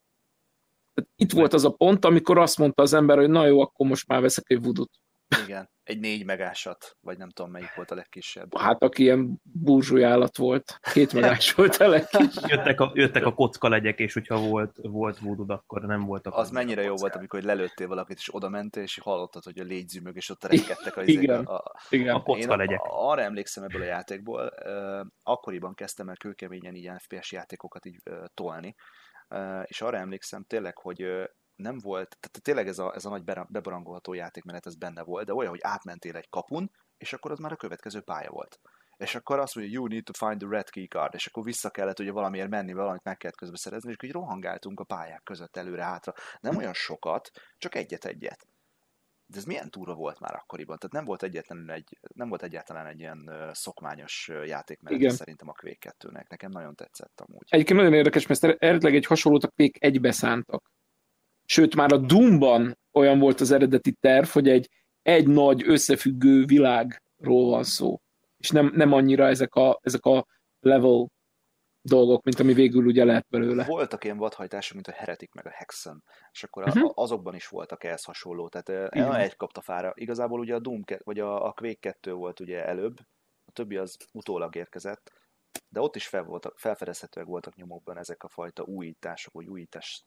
[0.94, 3.88] Tehát itt volt az a pont, amikor azt mondta az ember, hogy na jó, akkor
[3.88, 4.86] most már veszek egy voodoo
[5.46, 8.58] Igen, egy négy megásat, vagy nem tudom melyik volt a legkisebb.
[8.58, 12.50] Hát aki ilyen burzsúly állat volt, két megás volt a legkisebb.
[12.50, 16.34] Jöttek a, jöttek a kocka legyek, és hogyha volt, volt voodoo akkor nem voltak.
[16.34, 19.88] Az mennyire jó volt, amikor lelőttél valakit, és oda mentél, és hallottad, hogy a légy
[19.88, 21.46] zümög, és ott rekedtek az Igen.
[21.46, 22.16] A, a, Igen.
[22.16, 22.82] A kocka legyek.
[22.82, 28.00] a, arra emlékszem ebből a játékból, uh, akkoriban kezdtem el kőkeményen így FPS játékokat így
[28.10, 28.76] uh, tolni,
[29.30, 31.24] uh, és arra emlékszem tényleg, hogy uh,
[31.56, 35.34] nem volt, tehát tényleg ez a, ez a nagy bebarangolható játékmenet, ez benne volt, de
[35.34, 38.60] olyan, hogy átmentél egy kapun, és akkor az már a következő pálya volt.
[38.98, 41.70] És akkor azt mondja, you need to find the red key card, és akkor vissza
[41.70, 45.58] kellett ugye valamiért menni, valamit meg kellett közben szerezni, és így rohangáltunk a pályák között
[45.58, 46.14] előre-hátra.
[46.40, 48.48] Nem olyan sokat, csak egyet-egyet.
[49.26, 50.78] De ez milyen túra volt már akkoriban?
[50.78, 55.96] Tehát nem volt egyetlen egy, nem volt egyáltalán egy ilyen ö, játékmenet szerintem a Quake
[56.00, 56.30] 2-nek.
[56.30, 57.48] Nekem nagyon tetszett amúgy.
[57.50, 60.73] Egyébként nagyon érdekes, mert eredetileg egy hasonlót a Quake egybe szántak.
[61.54, 64.70] Sőt, már a Doomban olyan volt az eredeti terv, hogy egy,
[65.02, 68.02] egy nagy összefüggő világról van szó.
[68.38, 70.26] És nem, nem annyira ezek a, ezek a
[70.60, 71.08] level
[71.82, 73.66] dolgok, mint ami végül ugye lehet belőle.
[73.66, 76.92] Voltak ilyen vadhajtások, mint a Heretic meg a Hexen, és akkor uh-huh.
[76.96, 78.50] azokban is voltak ehhez hasonló.
[78.50, 79.10] Tehát Igen.
[79.10, 79.94] uh, egy kapta fára.
[79.96, 83.00] Igazából ugye a Doom, vagy a, a Quake 2 volt ugye előbb,
[83.46, 85.12] a többi az utólag érkezett,
[85.70, 90.06] de ott is fel voltak, felfedezhetőek voltak nyomokban ezek a fajta újítások, vagy újítás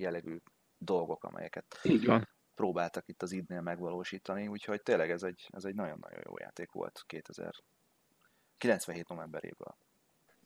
[0.00, 0.36] jellegű
[0.78, 2.28] dolgok, amelyeket Így van.
[2.54, 7.02] próbáltak itt az idnél megvalósítani, úgyhogy tényleg ez egy, ez egy nagyon-nagyon jó játék volt
[7.06, 9.76] 2097 novemberéből.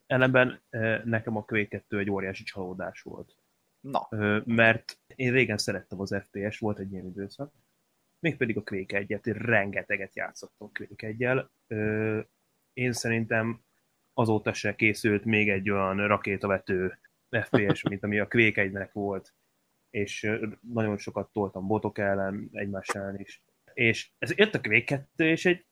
[0.06, 0.62] Ellenben
[1.04, 3.36] nekem a Quake 2 egy óriási csalódás volt.
[3.80, 4.08] Na,
[4.44, 7.52] mert én régen szerettem az FPS, volt egy ilyen időszak,
[8.18, 11.50] mégpedig a Quake 1-et, én rengeteget játszottam Quake 1
[12.72, 13.64] Én szerintem
[14.14, 16.98] azóta se készült még egy olyan rakétavető
[17.30, 19.34] FPS, mint ami a Quake 1-nek volt,
[19.92, 20.30] és
[20.72, 23.42] nagyon sokat toltam botok ellen, egymás ellen is.
[23.72, 25.64] És ez jött a Quake 2, és egy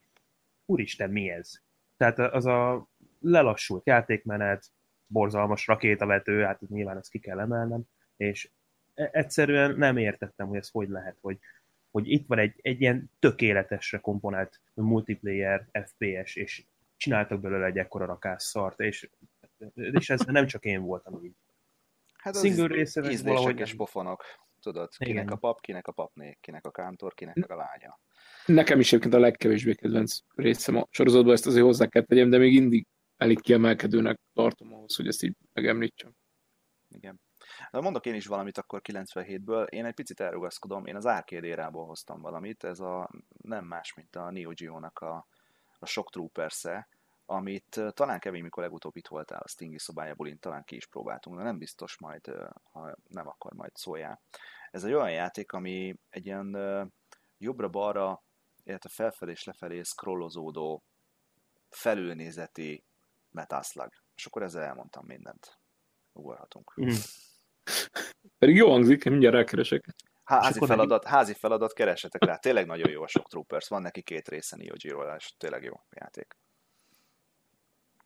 [0.65, 1.61] úristen, mi ez?
[1.97, 2.89] Tehát az a
[3.21, 4.65] lelassult játékmenet,
[5.07, 7.83] borzalmas rakétavető, hát nyilván ezt ki kell emelnem,
[8.17, 8.51] és
[8.95, 11.39] e- egyszerűen nem értettem, hogy ez hogy lehet, hogy,
[11.91, 16.65] hogy itt van egy, egy ilyen tökéletesre komponált multiplayer FPS, és
[16.97, 19.09] csináltak belőle egy ekkora rakásszart, és,
[19.75, 21.35] és ez nem csak én voltam így.
[22.23, 24.25] Hát az Single ízlések valahogy és pofonok.
[24.61, 25.29] Tudod, kinek Igen.
[25.29, 28.01] a pap, kinek a papné, kinek a kántor, kinek a lánya.
[28.47, 32.39] Nekem is egyébként a legkevésbé kedvenc részem a sorozatban, ezt azért hozzá kell tegyem, de
[32.39, 36.13] még mindig elég kiemelkedőnek tartom ahhoz, hogy ezt így megemlítsem.
[36.89, 37.21] Igen.
[37.71, 39.69] De mondok én is valamit akkor 97-ből.
[39.69, 40.87] Én egy picit elrugaszkodom.
[40.87, 42.65] Én az arcade érából hoztam valamit.
[42.65, 43.11] Ez a
[43.43, 45.27] nem más, mint a Neo Geo-nak a,
[45.79, 46.89] a Shock troopers -e,
[47.31, 51.37] amit talán Kevin, mikor legutóbb itt voltál a Stingy szobájából, én talán ki is próbáltunk,
[51.37, 52.31] de nem biztos majd,
[52.63, 54.21] ha nem akar majd szóljál.
[54.71, 56.57] Ez egy olyan játék, ami egy ilyen
[57.39, 58.23] jobbra-balra,
[58.63, 60.83] illetve felfelé és lefelé scrollozódó
[61.69, 62.85] felülnézeti
[63.31, 63.93] metászlag.
[64.15, 65.59] És akkor ezzel elmondtam mindent.
[66.13, 66.75] Ugorhatunk.
[66.81, 66.89] Mm.
[68.39, 69.95] Pedig jó hangzik, mindjárt rákeresek.
[70.25, 72.37] Há- Házi feladat, házi feladat, keressetek rá.
[72.37, 73.69] Tényleg nagyon jó a Shock Troopers.
[73.69, 74.75] Van neki két része Neo
[75.17, 76.37] és tényleg jó játék.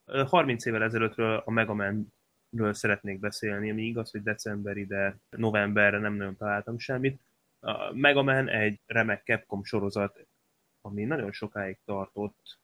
[0.05, 5.99] Ö, 30 évvel ezelőttről a Mega Man-ről szeretnék beszélni, ami igaz, hogy decemberi, de novemberre
[5.99, 7.21] nem nagyon találtam semmit.
[7.61, 10.27] A Mega Man egy remek Capcom sorozat,
[10.81, 12.59] ami nagyon sokáig tartott,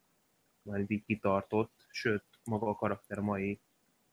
[0.62, 3.60] már így kitartott, sőt, maga a karakter mai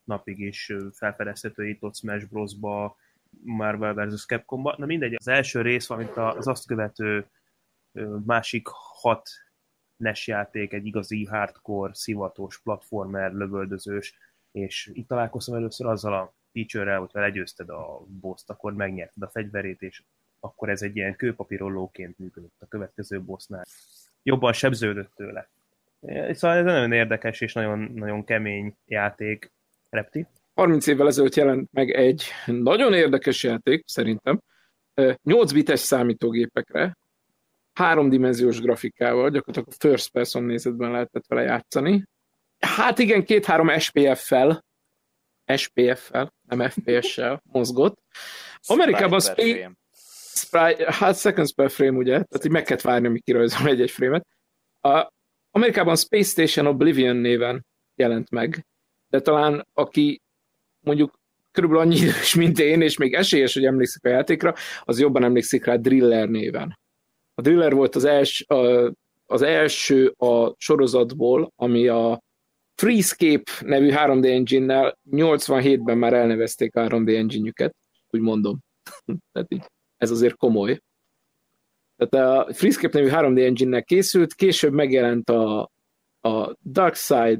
[0.03, 2.95] napig is felfedezhető itt ott Smash Bros-ba,
[3.43, 4.25] Marvel vs.
[4.25, 4.75] Capcomba.
[4.77, 7.27] Na mindegy, az első rész, valamint az azt követő
[8.25, 8.67] másik
[9.01, 9.29] hat
[9.97, 14.17] NES játék, egy igazi hardcore, szivatos, platformer, lövöldözős,
[14.51, 19.81] és itt találkoztam először azzal a feature-rel, hogyha legyőzted a boss akkor megnyerted a fegyverét,
[19.81, 20.01] és
[20.39, 23.65] akkor ez egy ilyen kőpapírollóként működött a következő bossnál.
[24.23, 25.49] Jobban sebződött tőle.
[26.33, 29.51] Szóval ez nagyon érdekes és nagyon, nagyon kemény játék.
[29.89, 30.27] Repti?
[30.53, 34.41] 30 évvel ezelőtt jelent meg egy nagyon érdekes játék, szerintem.
[35.23, 36.97] 8 bites számítógépekre,
[37.77, 42.03] háromdimenziós grafikával, gyakorlatilag a first person nézetben lehetett vele játszani.
[42.59, 44.65] Hát igen, két-három SPF-fel,
[45.55, 47.97] SPF-fel, nem FPS-sel mozgott.
[48.67, 49.71] Amerikában Sprite.
[50.33, 52.11] Sprite, hát seconds per frame, ugye?
[52.11, 54.27] Tehát így meg kellett várni, amíg kirajzol egy-egy frame-et.
[54.81, 55.11] A
[55.51, 58.65] Amerikában Space Station Oblivion néven jelent meg,
[59.09, 60.21] de talán aki
[60.79, 61.19] mondjuk
[61.51, 65.65] körülbelül annyi idős, mint én, és még esélyes, hogy emlékszik a játékra, az jobban emlékszik
[65.65, 66.77] rá Driller néven.
[67.39, 68.45] A Driller volt az, els,
[69.25, 72.21] az első a sorozatból, ami a
[72.75, 77.75] Freescape nevű 3D engine-nel 87-ben már elnevezték 3D engine-jüket,
[78.09, 78.59] úgy mondom.
[79.31, 79.63] Tehát így,
[79.97, 80.81] ez azért komoly.
[81.97, 85.71] Tehát a Freescape nevű 3D engine-nek készült, később megjelent a,
[86.21, 87.39] a Dark Side,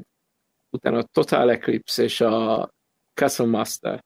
[0.70, 2.70] utána a Total Eclipse és a
[3.14, 4.04] Castle Master.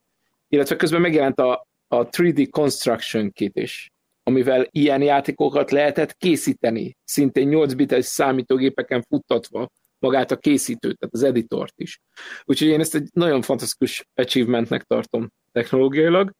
[0.49, 3.93] Illetve közben megjelent a, a 3D Construction Kit is,
[4.33, 9.69] amivel ilyen játékokat lehetett készíteni, szintén 8 bites számítógépeken futtatva
[9.99, 12.01] magát a készítőt, tehát az editort is.
[12.45, 16.33] Úgyhogy én ezt egy nagyon fantasztikus achievementnek tartom technológiailag.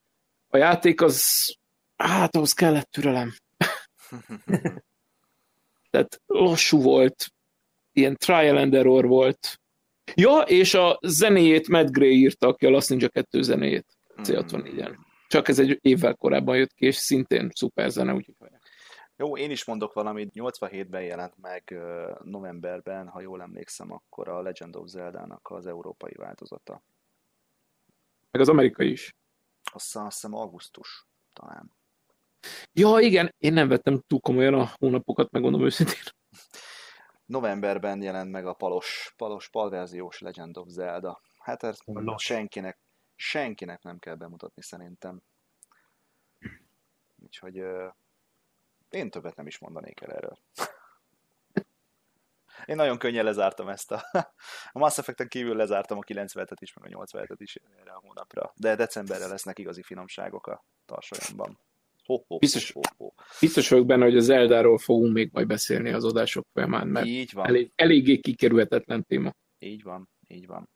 [0.49, 1.27] A játék az,
[1.97, 3.33] hát ahhoz kellett türelem.
[5.91, 7.27] Tehát lassú volt,
[7.93, 9.61] ilyen trial and error volt.
[10.15, 13.87] Ja, és a zenéjét Matt Gray írta, aki a Last Ninja 2 zenéjét
[14.23, 14.95] C64-en.
[15.33, 18.37] Csak ez egy évvel korábban jött ki, és szintén szuper zene, úgyhogy
[19.17, 20.33] jó, én is mondok valamit.
[20.35, 21.75] 87-ben jelent meg
[22.25, 26.83] novemberben, ha jól emlékszem, akkor a Legend of Zelda-nak az európai változata.
[28.31, 29.15] Meg az amerikai is.
[29.73, 31.73] Azt, azt hiszem augusztus talán.
[32.73, 36.03] Ja, igen, én nem vettem túl komolyan a hónapokat, megmondom őszintén.
[37.25, 41.21] Novemberben jelent meg a palos, palos palverziós Legend of Zelda.
[41.39, 41.83] Hát ezt
[42.17, 42.79] senkinek,
[43.17, 45.23] senkinek nem kell bemutatni szerintem.
[47.19, 47.63] Úgyhogy
[48.91, 50.39] én többet nem is mondanék el erről.
[52.67, 54.05] Én nagyon könnyen lezártam ezt a...
[54.73, 58.53] A Mass Effect-en kívül lezártam a 97-et is, meg a 87-et is erre a hónapra.
[58.57, 61.59] De decemberre lesznek igazi finomságok a tarsolyomban.
[62.05, 63.13] Ho, ho, biztos, ho, ho.
[63.41, 67.33] biztos vagyok benne, hogy az Zeldáról fogunk még majd beszélni az adások folyamán, mert így
[67.33, 67.47] van.
[67.47, 69.35] Elég, eléggé kikerülhetetlen téma.
[69.59, 70.69] Így van, így van.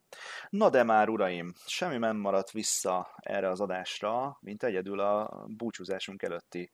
[0.48, 6.22] Na de már, uraim, semmi nem maradt vissza erre az adásra, mint egyedül a búcsúzásunk
[6.22, 6.70] előtti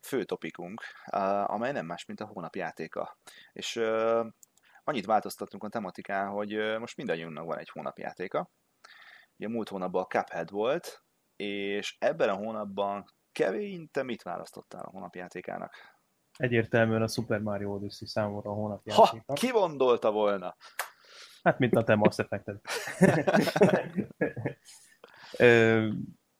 [0.00, 0.82] fő topikunk,
[1.44, 3.18] amely nem más, mint a hónap játéka.
[3.52, 3.76] És
[4.84, 8.50] annyit változtattunk a tematikán, hogy most mindannyiunknak van egy hónapjátéka.
[9.36, 11.02] Ugye múlt hónapban a Cuphead volt,
[11.36, 15.74] és ebben a hónapban Kevin, te mit választottál a hónapjátékának?
[16.36, 19.22] Egyértelműen a Super Mario Odyssey számomra a hónapjátéka.
[19.26, 20.56] Ha, ki gondolta volna?
[21.48, 22.50] Hát, mint a te Mass effect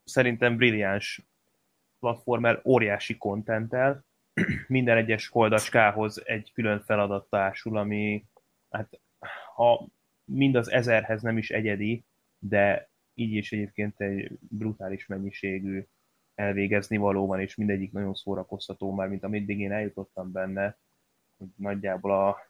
[0.04, 1.28] Szerintem brilliáns
[2.00, 4.04] platformer óriási kontenttel,
[4.66, 8.24] minden egyes holdacskához egy külön feladat társul, ami
[8.70, 9.00] hát
[9.54, 9.88] ha
[10.24, 12.04] mind az ezerhez nem is egyedi,
[12.38, 15.84] de így is egyébként egy brutális mennyiségű
[16.34, 20.78] elvégezni valóban, és mindegyik nagyon szórakoztató már, mint ameddig én eljutottam benne,
[21.36, 22.47] hogy nagyjából a,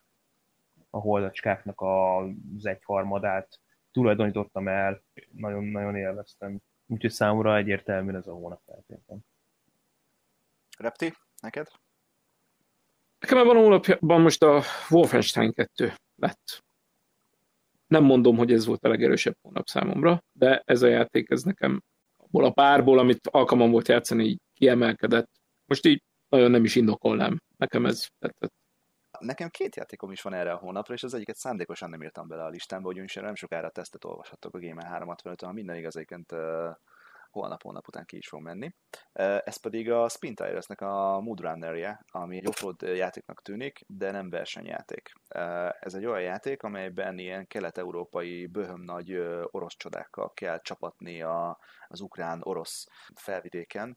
[0.90, 3.60] a holdacskáknak az egyharmadát
[3.93, 5.02] tulajdonítottam el,
[5.32, 6.59] nagyon-nagyon élveztem.
[6.86, 9.24] Úgyhogy számomra egyértelműen ez a hónap feltétlenül.
[10.78, 11.66] Repti, neked?
[13.19, 16.65] Nekem ebben a hónapban most a Wolfenstein 2 lett.
[17.86, 21.82] Nem mondom, hogy ez volt a legerősebb hónap számomra, de ez a játék, ez nekem
[22.16, 25.31] abból a párból, amit alkalmam volt játszani, így kiemelkedett.
[25.65, 27.43] Most így nagyon nem is indokolnám.
[27.56, 28.55] Nekem ez tetszett.
[29.19, 32.45] Nekem két játékom is van erre a hónapra, és az egyiket szándékosan nem írtam bele
[32.45, 36.32] a listámba, ugyanis nem sokára tesztet olvashattok a Gamer 365-on, minden igaz, egyébként
[37.31, 38.74] holnap-holnap után ki is fog menni.
[39.45, 44.31] Ez pedig a Spin Tires-nek a Mood Runner-je, ami egy offroad játéknak tűnik, de nem
[44.31, 45.12] versenyjáték.
[45.81, 49.12] Ez egy olyan játék, amelyben ilyen kelet-európai böhöm nagy
[49.51, 51.59] orosz csodákkal kell csapatni a,
[51.89, 53.97] az ukrán-orosz felvidéken,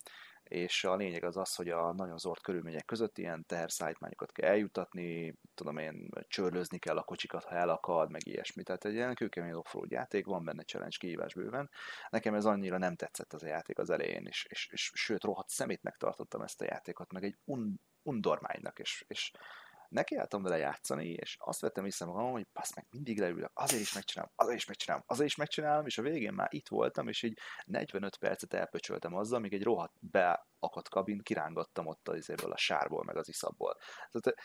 [0.51, 5.35] és a lényeg az az, hogy a nagyon zord körülmények között ilyen teherszállítmányokat kell eljutatni,
[5.53, 8.63] tudom én, csörlözni kell a kocsikat, ha elakad, meg ilyesmi.
[8.63, 11.69] Tehát egy ilyen kőkemény offroad játék, van benne challenge kihívás bőven.
[12.09, 15.49] Nekem ez annyira nem tetszett az a játék az elején, és, és, és sőt, rohadt
[15.49, 19.31] szemét megtartottam ezt a játékot, meg egy un, undormánynak, és, és
[19.91, 23.93] nekiálltam vele játszani, és azt vettem vissza magam, hogy passz meg, mindig leülök, azért is
[23.93, 27.37] megcsinálom, azért is megcsinálom, azért is megcsinálom, és a végén már itt voltam, és így
[27.65, 33.17] 45 percet elpöcsöltem azzal, amíg egy rohadt beakadt kabin kirángattam ott az a sárból, meg
[33.17, 33.77] az iszabból.
[34.09, 34.39] Tehát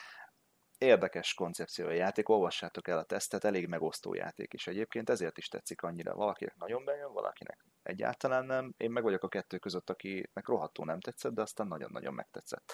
[0.77, 5.47] érdekes koncepció a játék, olvassátok el a tesztet, elég megosztó játék is egyébként, ezért is
[5.47, 6.15] tetszik annyira.
[6.15, 8.73] Valakinek nagyon bejön, valakinek egyáltalán nem.
[8.77, 12.73] Én meg vagyok a kettő között, akinek rohadtul nem tetszett, de aztán nagyon-nagyon megtetszett.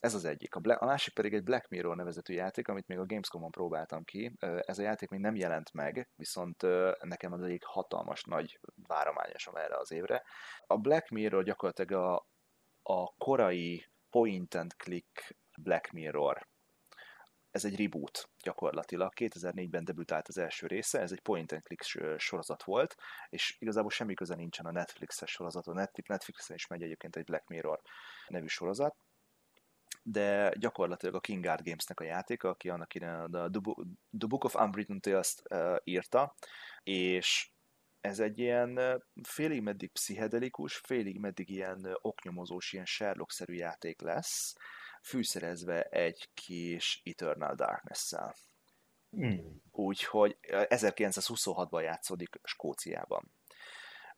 [0.00, 0.54] Ez az egyik.
[0.54, 4.04] A, Black, a másik pedig egy Black Mirror nevezetű játék, amit még a Gamescom-on próbáltam
[4.04, 4.32] ki.
[4.60, 6.62] Ez a játék még nem jelent meg, viszont
[7.02, 10.22] nekem az egyik hatalmas nagy várományosom erre az évre.
[10.66, 12.26] A Black Mirror gyakorlatilag a,
[12.82, 16.48] a korai point and click Black Mirror.
[17.50, 19.12] Ez egy reboot gyakorlatilag.
[19.16, 21.82] 2004-ben debütált az első része, ez egy point and click
[22.18, 22.96] sorozat volt,
[23.28, 25.66] és igazából semmi köze nincsen a Netflixes sorozat.
[25.66, 27.80] A Netflixen is megy egyébként egy Black Mirror
[28.28, 28.96] nevű sorozat
[30.10, 33.50] de gyakorlatilag a King Art Games-nek a játéka, aki annak idején a
[34.18, 35.42] The Book of Unwritten Tales-t
[35.84, 36.34] írta,
[36.82, 37.50] és
[38.00, 44.54] ez egy ilyen félig meddig pszichedelikus, félig meddig ilyen oknyomozós, ilyen Sherlock-szerű játék lesz,
[45.02, 48.34] fűszerezve egy kis Eternal Darkness-szel.
[49.10, 49.62] Hmm.
[49.70, 53.32] Úgyhogy 1926-ban játszódik Skóciában.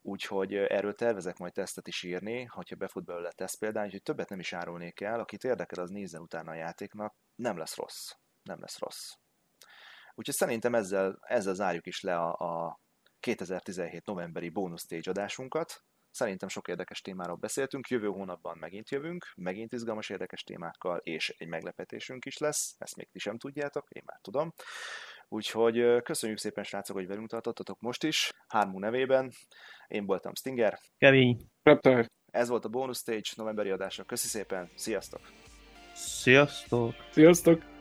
[0.05, 4.39] Úgyhogy erről tervezek majd tesztet is írni, hogyha befut belőle teszt példány, úgyhogy többet nem
[4.39, 8.11] is árulnék el, akit érdekel, az nézze utána a játéknak, nem lesz rossz.
[8.41, 9.11] Nem lesz rossz.
[10.15, 12.79] Úgyhogy szerintem ezzel, ezzel zárjuk is le a, a
[13.19, 15.83] 2017 novemberi bónusz stage adásunkat.
[16.11, 21.47] Szerintem sok érdekes témáról beszéltünk, jövő hónapban megint jövünk, megint izgalmas érdekes témákkal, és egy
[21.47, 24.53] meglepetésünk is lesz, ezt még ti sem tudjátok, én már tudom.
[25.33, 29.31] Úgyhogy köszönjük szépen, srácok, hogy velünk tartottatok most is, Hármú nevében.
[29.87, 30.79] Én voltam Stinger.
[30.97, 31.37] Kemény.
[31.63, 32.07] Reptile.
[32.31, 34.03] Ez volt a Bonus Stage novemberi adása.
[34.03, 35.21] Köszi szépen, sziasztok!
[35.93, 36.93] Sziasztok!
[37.11, 37.72] Sziasztok!